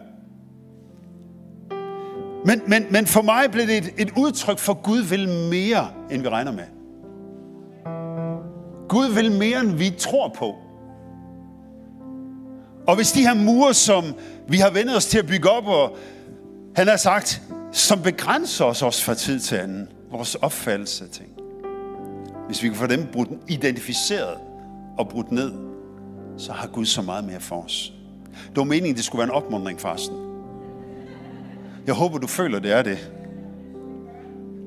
[2.45, 5.87] Men, men, men for mig blev det et, et udtryk for, at Gud vil mere,
[6.11, 6.65] end vi regner med.
[8.89, 10.55] Gud vil mere, end vi tror på.
[12.87, 14.03] Og hvis de her mure, som
[14.47, 15.97] vi har vendt os til at bygge op, og
[16.75, 17.41] han har sagt,
[17.71, 21.29] som begrænser os også fra tid til anden, vores opfattelse af ting.
[22.47, 24.37] Hvis vi kan få dem brudt, identificeret
[24.97, 25.51] og brudt ned,
[26.37, 27.93] så har Gud så meget mere for os.
[28.31, 30.17] Det var meningen, det skulle være en opmundring forresten.
[31.85, 33.11] Jeg håber, du føler, det er det.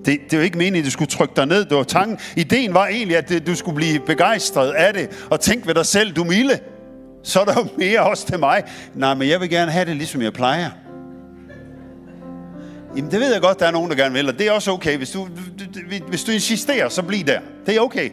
[0.04, 1.64] Det, det var ikke meningen, at du skulle trykke dig ned.
[1.64, 2.18] Det var tanken.
[2.36, 6.12] Ideen var egentlig, at du skulle blive begejstret af det, og tænke ved dig selv,
[6.12, 6.58] du milde.
[7.22, 8.62] Så er der jo mere også til mig.
[8.94, 10.70] Nej, men jeg vil gerne have det, ligesom jeg plejer.
[12.96, 14.70] Jamen, det ved jeg godt, der er nogen, der gerne vil, og det er også
[14.70, 14.96] okay.
[14.96, 15.28] Hvis du,
[16.08, 17.40] hvis du insisterer, så bliv der.
[17.66, 18.10] Det er okay.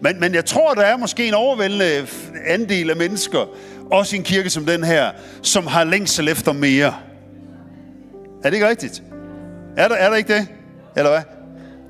[0.00, 2.06] Men, men jeg tror, der er måske en overvældende
[2.46, 3.48] andel af mennesker,
[3.90, 5.10] også i en kirke som den her,
[5.42, 6.94] som har længsel efter mere.
[8.44, 9.02] Er det ikke rigtigt?
[9.76, 10.48] Er der, er der ikke det?
[10.96, 11.22] Eller hvad?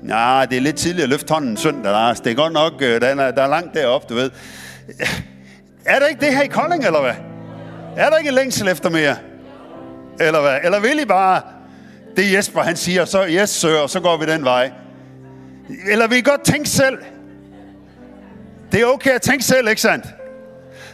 [0.01, 2.19] Nej, det er lidt tidligt at løfte hånden søndag, Lars.
[2.19, 4.31] Det er godt nok, øh, der er, der er langt deroppe, du ved.
[5.85, 7.13] Er der ikke det her i Kolding, eller hvad?
[7.97, 9.15] Er der ikke en længsel efter mere?
[10.19, 10.57] Eller hvad?
[10.63, 11.41] Eller vil I bare
[12.17, 14.71] det Jesper han siger, så yes sir, og så går vi den vej?
[15.91, 16.97] Eller vil I godt tænke selv?
[18.71, 20.05] Det er okay at tænke selv, ikke sandt?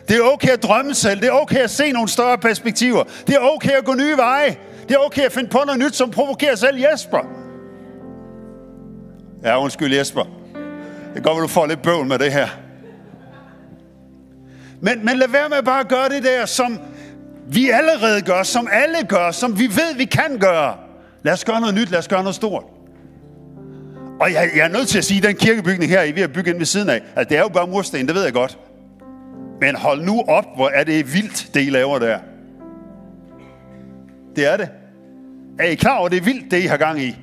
[0.07, 1.21] Det er okay at drømme selv.
[1.21, 3.03] Det er okay at se nogle større perspektiver.
[3.27, 4.57] Det er okay at gå nye veje.
[4.87, 7.19] Det er okay at finde på noget nyt, som provokerer selv Jesper.
[9.43, 10.23] Ja, undskyld Jesper.
[11.15, 12.47] Det går, at du får lidt bøvl med det her.
[14.81, 16.79] Men, men lad være med bare at gøre det der, som
[17.47, 20.86] vi allerede gør, som alle gør, som vi ved, vi kan gøre.
[21.27, 22.63] Lad os gøre noget nyt, lad os gøre noget stort.
[24.19, 26.21] Og jeg, jeg er nødt til at sige, at den kirkebygning her, I er ved
[26.23, 28.33] at bygge ind ved siden af, altså det er jo bare mursten, det ved jeg
[28.33, 28.59] godt.
[29.61, 32.19] Men hold nu op, hvor er det vildt, det I laver der.
[34.35, 34.69] Det er det.
[35.59, 37.15] Er I klar over, det er vildt, det I har gang i?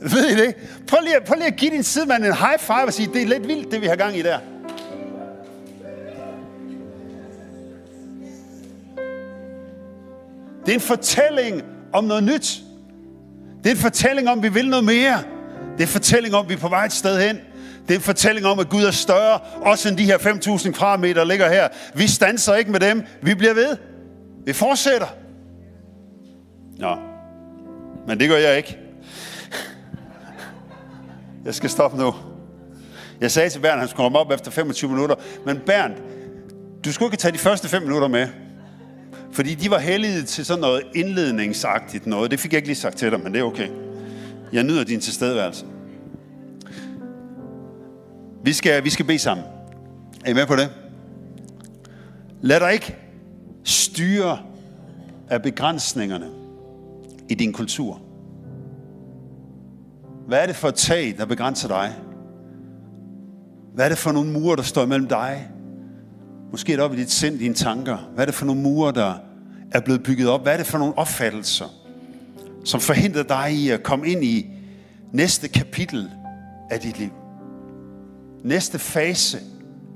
[0.00, 0.54] Ved I det?
[0.88, 3.26] Prøv lige, prøv lige at give din sidemand en high five og sige, det er
[3.26, 4.38] lidt vildt, det vi har gang i der.
[10.66, 12.62] Det er en fortælling om noget nyt.
[13.64, 15.22] Det er en fortælling om, at vi vil noget mere.
[15.72, 17.36] Det er en fortælling om, at vi er på vej et sted hen.
[17.88, 21.14] Det er en fortælling om, at Gud er større, også end de her 5.000 kvadratmeter,
[21.14, 21.68] der ligger her.
[21.94, 23.02] Vi stanser ikke med dem.
[23.22, 23.76] Vi bliver ved.
[24.46, 25.06] Vi fortsætter.
[26.78, 26.96] Nå,
[28.06, 28.78] men det gør jeg ikke.
[31.44, 32.14] Jeg skal stoppe nu.
[33.20, 35.14] Jeg sagde til Bernd, at han skulle komme op efter 25 minutter.
[35.46, 35.94] Men Bernd,
[36.84, 38.28] du skulle ikke tage de første 5 minutter med.
[39.32, 42.30] Fordi de var heldige til sådan noget indledningsagtigt noget.
[42.30, 43.68] Det fik jeg ikke lige sagt til dig, men det er okay.
[44.52, 45.66] Jeg nyder din tilstedeværelse.
[48.44, 49.46] Vi skal, vi skal bede sammen.
[50.24, 50.70] Er I med på det?
[52.40, 52.96] Lad dig ikke
[53.64, 54.38] styre
[55.28, 56.26] af begrænsningerne
[57.28, 58.00] i din kultur.
[60.26, 61.94] Hvad er det for et tag, der begrænser dig?
[63.74, 65.50] Hvad er det for nogle mure, der står mellem dig
[66.50, 67.96] Måske er det op i dit sind, dine tanker.
[68.14, 69.14] Hvad er det for nogle mure, der
[69.72, 70.42] er blevet bygget op?
[70.42, 71.64] Hvad er det for nogle opfattelser,
[72.64, 74.46] som forhindrer dig i at komme ind i
[75.12, 76.10] næste kapitel
[76.70, 77.10] af dit liv?
[78.44, 79.38] Næste fase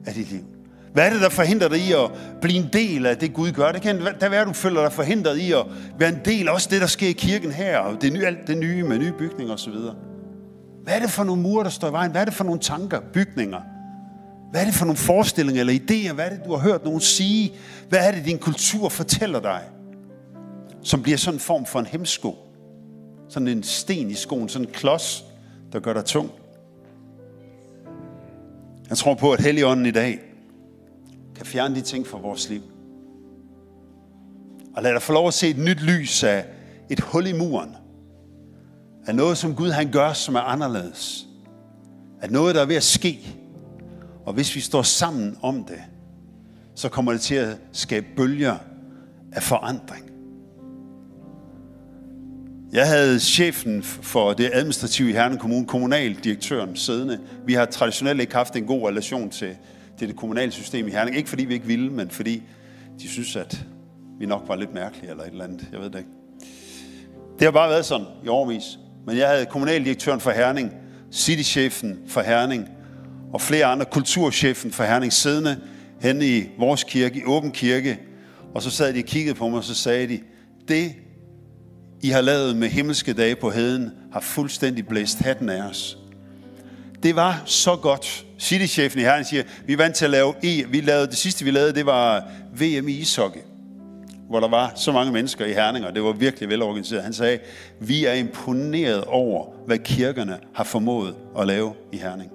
[0.07, 0.45] af dit liv?
[0.93, 3.73] Hvad er det, der forhindrer dig i at blive en del af det, Gud gør?
[3.73, 5.67] Det kan da være, du føler dig forhindret i at
[5.99, 8.47] være en del af også det, der sker i kirken her, og det nye, alt
[8.47, 9.73] det nye med nye bygninger osv.
[10.83, 12.11] Hvad er det for nogle mure, der står i vejen?
[12.11, 13.61] Hvad er det for nogle tanker, bygninger?
[14.55, 16.13] Hvad er det for nogle forestillinger eller idéer?
[16.13, 17.53] Hvad er det, du har hørt nogen sige?
[17.89, 19.63] Hvad er det, din kultur fortæller dig?
[20.83, 22.37] Som bliver sådan en form for en hemsko.
[23.29, 25.25] Sådan en sten i skoen, sådan en klods,
[25.73, 26.31] der gør dig tung.
[28.89, 30.21] Jeg tror på, at Helligånden i dag
[31.37, 32.63] kan fjerne de ting fra vores liv.
[34.77, 36.45] Og lad dig få lov at se et nyt lys af
[36.91, 37.77] et hul i muren.
[39.07, 41.27] Af noget, som Gud han gør, som er anderledes.
[42.23, 43.37] Af noget, der er ved at ske.
[44.27, 45.83] Og hvis vi står sammen om det,
[46.75, 48.57] så kommer det til at skabe bølger
[49.33, 50.11] af forandring.
[52.73, 57.21] Jeg havde chefen for det administrative i Herning Kommune, kommunaldirektøren, siddende.
[57.47, 59.57] Vi har traditionelt ikke haft en god relation til,
[59.99, 61.17] til det kommunale system i Herning.
[61.17, 62.43] Ikke fordi vi ikke ville, men fordi
[63.01, 63.65] de synes, at
[64.19, 65.69] vi nok var lidt mærkelige eller et eller andet.
[65.73, 66.11] Jeg ved det ikke.
[67.39, 68.79] Det har bare været sådan i årvis.
[69.07, 70.73] Men jeg havde kommunaldirektøren for Herning,
[71.13, 72.69] citychefen for Herning,
[73.35, 75.61] og flere andre, kulturchefen for Herning, siddende
[76.01, 77.99] hen i vores kirke, i åben kirke.
[78.55, 80.21] Og så sad de og kiggede på mig, og så sagde de,
[80.69, 80.93] det
[82.03, 85.99] I har lavet med himmelske dage på heden, har fuldstændig blæst hatten af os.
[87.03, 88.27] Det var så godt.
[88.39, 90.69] Citychefen i Herning siger, vi er vant til at lave E.
[90.69, 93.41] Vi lavede, det sidste vi lavede, det var VM i ishockey
[94.29, 97.03] hvor der var så mange mennesker i Herning, og det var virkelig velorganiseret.
[97.03, 97.39] Han sagde,
[97.81, 102.31] vi er imponeret over, hvad kirkerne har formået at lave i Herning.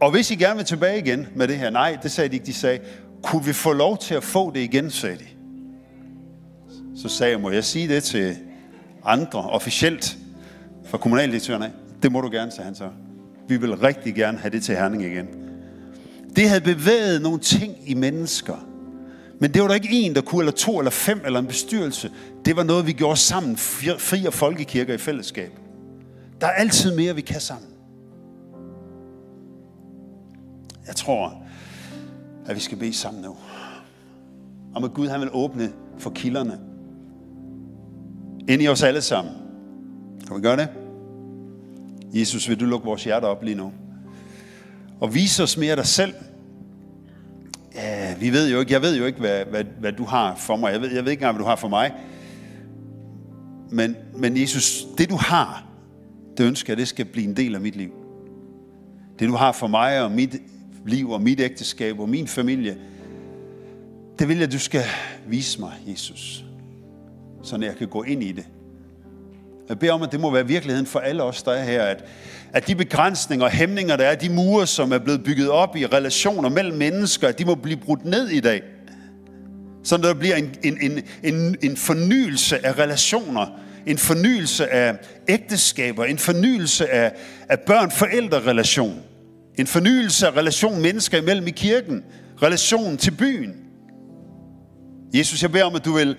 [0.00, 2.46] Og hvis I gerne vil tilbage igen med det her, nej, det sagde de ikke,
[2.46, 2.78] de sagde,
[3.22, 5.24] kunne vi få lov til at få det igen, sagde de.
[6.96, 8.36] Så sagde jeg, må jeg sige det til
[9.04, 10.16] andre officielt
[10.84, 11.70] fra kommunaldirektøren af?
[12.02, 12.88] Det må du gerne, sagde han så.
[13.48, 15.26] Vi vil rigtig gerne have det til Herning igen.
[16.36, 18.66] Det havde bevæget nogle ting i mennesker,
[19.40, 22.10] men det var der ikke en, der kunne, eller to, eller fem, eller en bestyrelse.
[22.44, 25.52] Det var noget, vi gjorde sammen, fri og folkekirker i fællesskab.
[26.40, 27.69] Der er altid mere, vi kan sammen.
[30.90, 31.42] Jeg tror,
[32.46, 33.36] at vi skal bede sammen nu.
[34.74, 36.58] Om at Gud han vil åbne for kilderne.
[38.48, 39.34] Ind i os alle sammen.
[40.26, 40.68] Kan vi gøre det?
[42.14, 43.72] Jesus, vil du lukke vores hjerter op lige nu?
[45.00, 46.14] Og vise os mere dig selv,
[47.74, 50.56] Ja, vi ved jo ikke, jeg ved jo ikke, hvad, hvad, hvad du har for
[50.56, 50.72] mig.
[50.72, 51.92] Jeg ved, jeg ved ikke engang, hvad du har for mig.
[53.70, 55.64] Men, men Jesus, det du har,
[56.38, 57.90] det ønsker jeg, det skal blive en del af mit liv.
[59.18, 60.36] Det du har for mig og mit
[60.86, 62.76] liv og mit ægteskab og min familie,
[64.18, 64.84] det vil jeg, du skal
[65.26, 66.44] vise mig, Jesus.
[67.42, 68.44] Så jeg kan gå ind i det.
[69.68, 72.04] Jeg beder om, at det må være virkeligheden for alle os, der er her, at,
[72.52, 75.86] at de begrænsninger og hæmninger, der er, de mure, som er blevet bygget op i
[75.86, 78.62] relationer mellem mennesker, at de må blive brudt ned i dag.
[79.82, 83.46] Så der bliver en, en, en, en, en fornyelse af relationer,
[83.86, 84.96] en fornyelse af
[85.28, 87.12] ægteskaber, en fornyelse af,
[87.48, 89.02] af børn-forældre-relation,
[89.60, 92.04] en fornyelse af relation mennesker imellem i kirken,
[92.42, 93.54] relation til byen.
[95.14, 96.16] Jesus, jeg beder om, at du vil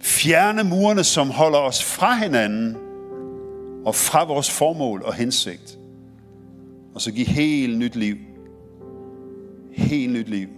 [0.00, 2.76] fjerne murene, som holder os fra hinanden
[3.84, 5.78] og fra vores formål og hensigt.
[6.94, 8.16] Og så give helt nyt liv.
[9.72, 10.48] Helt nyt liv.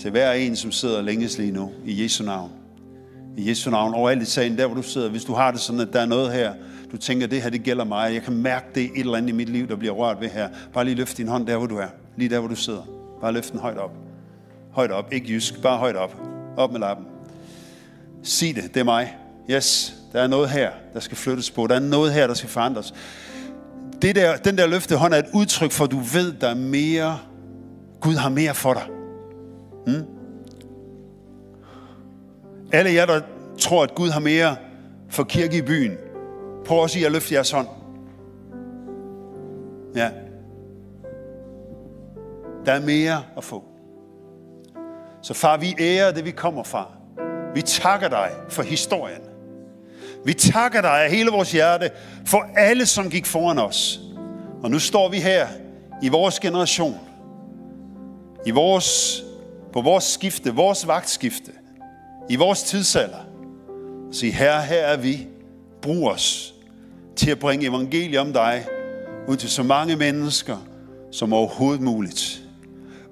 [0.00, 1.72] Til hver en, som sidder længes lige nu.
[1.84, 2.50] I Jesu navn.
[3.36, 3.94] I Jesu navn.
[3.94, 5.10] Overalt i sagen, der hvor du sidder.
[5.10, 6.52] Hvis du har det sådan, at der er noget her,
[6.92, 8.14] du tænker, det her, det gælder mig.
[8.14, 10.48] Jeg kan mærke det et eller andet i mit liv, der bliver rørt ved her.
[10.72, 11.88] Bare lige løft din hånd der, hvor du er.
[12.16, 12.82] Lige der, hvor du sidder.
[13.20, 13.92] Bare løft den højt op.
[14.72, 15.12] Højt op.
[15.12, 15.62] Ikke jysk.
[15.62, 16.14] Bare højt op.
[16.56, 17.06] Op med lappen.
[18.22, 19.16] Sig det, det er mig.
[19.50, 21.66] Yes, der er noget her, der skal flyttes på.
[21.66, 22.94] Der er noget her, der skal forandres.
[24.02, 26.54] Det der, den der løfte hånd er et udtryk for, at du ved, der er
[26.54, 27.18] mere.
[28.00, 28.82] Gud har mere for dig.
[29.86, 30.13] Hmm?
[32.74, 33.20] Alle jer, der
[33.58, 34.56] tror, at Gud har mere
[35.10, 35.96] for kirke i byen,
[36.66, 37.68] prøv også at løfte jeres hånd.
[39.96, 40.10] Ja.
[42.66, 43.64] Der er mere at få.
[45.22, 46.92] Så far, vi ærer det, vi kommer fra.
[47.54, 49.20] Vi takker dig for historien.
[50.24, 51.90] Vi takker dig af hele vores hjerte
[52.26, 54.00] for alle, som gik foran os.
[54.62, 55.46] Og nu står vi her
[56.02, 56.98] i vores generation,
[58.46, 59.22] i vores,
[59.72, 61.52] på vores skifte, vores vagtskifte,
[62.30, 63.24] i vores tidsalder.
[64.08, 65.26] Og sige, herre, her er vi.
[65.82, 66.54] Brug os
[67.16, 68.66] til at bringe evangeliet om dig
[69.28, 70.66] ud til så mange mennesker
[71.12, 72.42] som overhovedet muligt.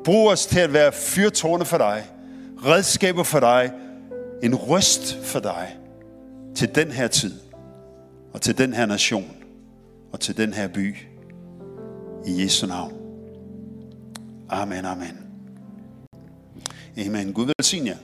[0.04, 2.04] Brug os til at være fyrtårne for dig,
[2.66, 3.72] redskaber for dig,
[4.42, 5.76] en røst for dig
[6.54, 7.32] til den her tid,
[8.32, 9.30] og til den her nation,
[10.12, 10.96] og til den her by.
[12.26, 12.92] I Jesu navn.
[14.48, 15.18] Amen, amen.
[16.98, 17.32] Amen.
[17.32, 17.96] Gud velsigne jer.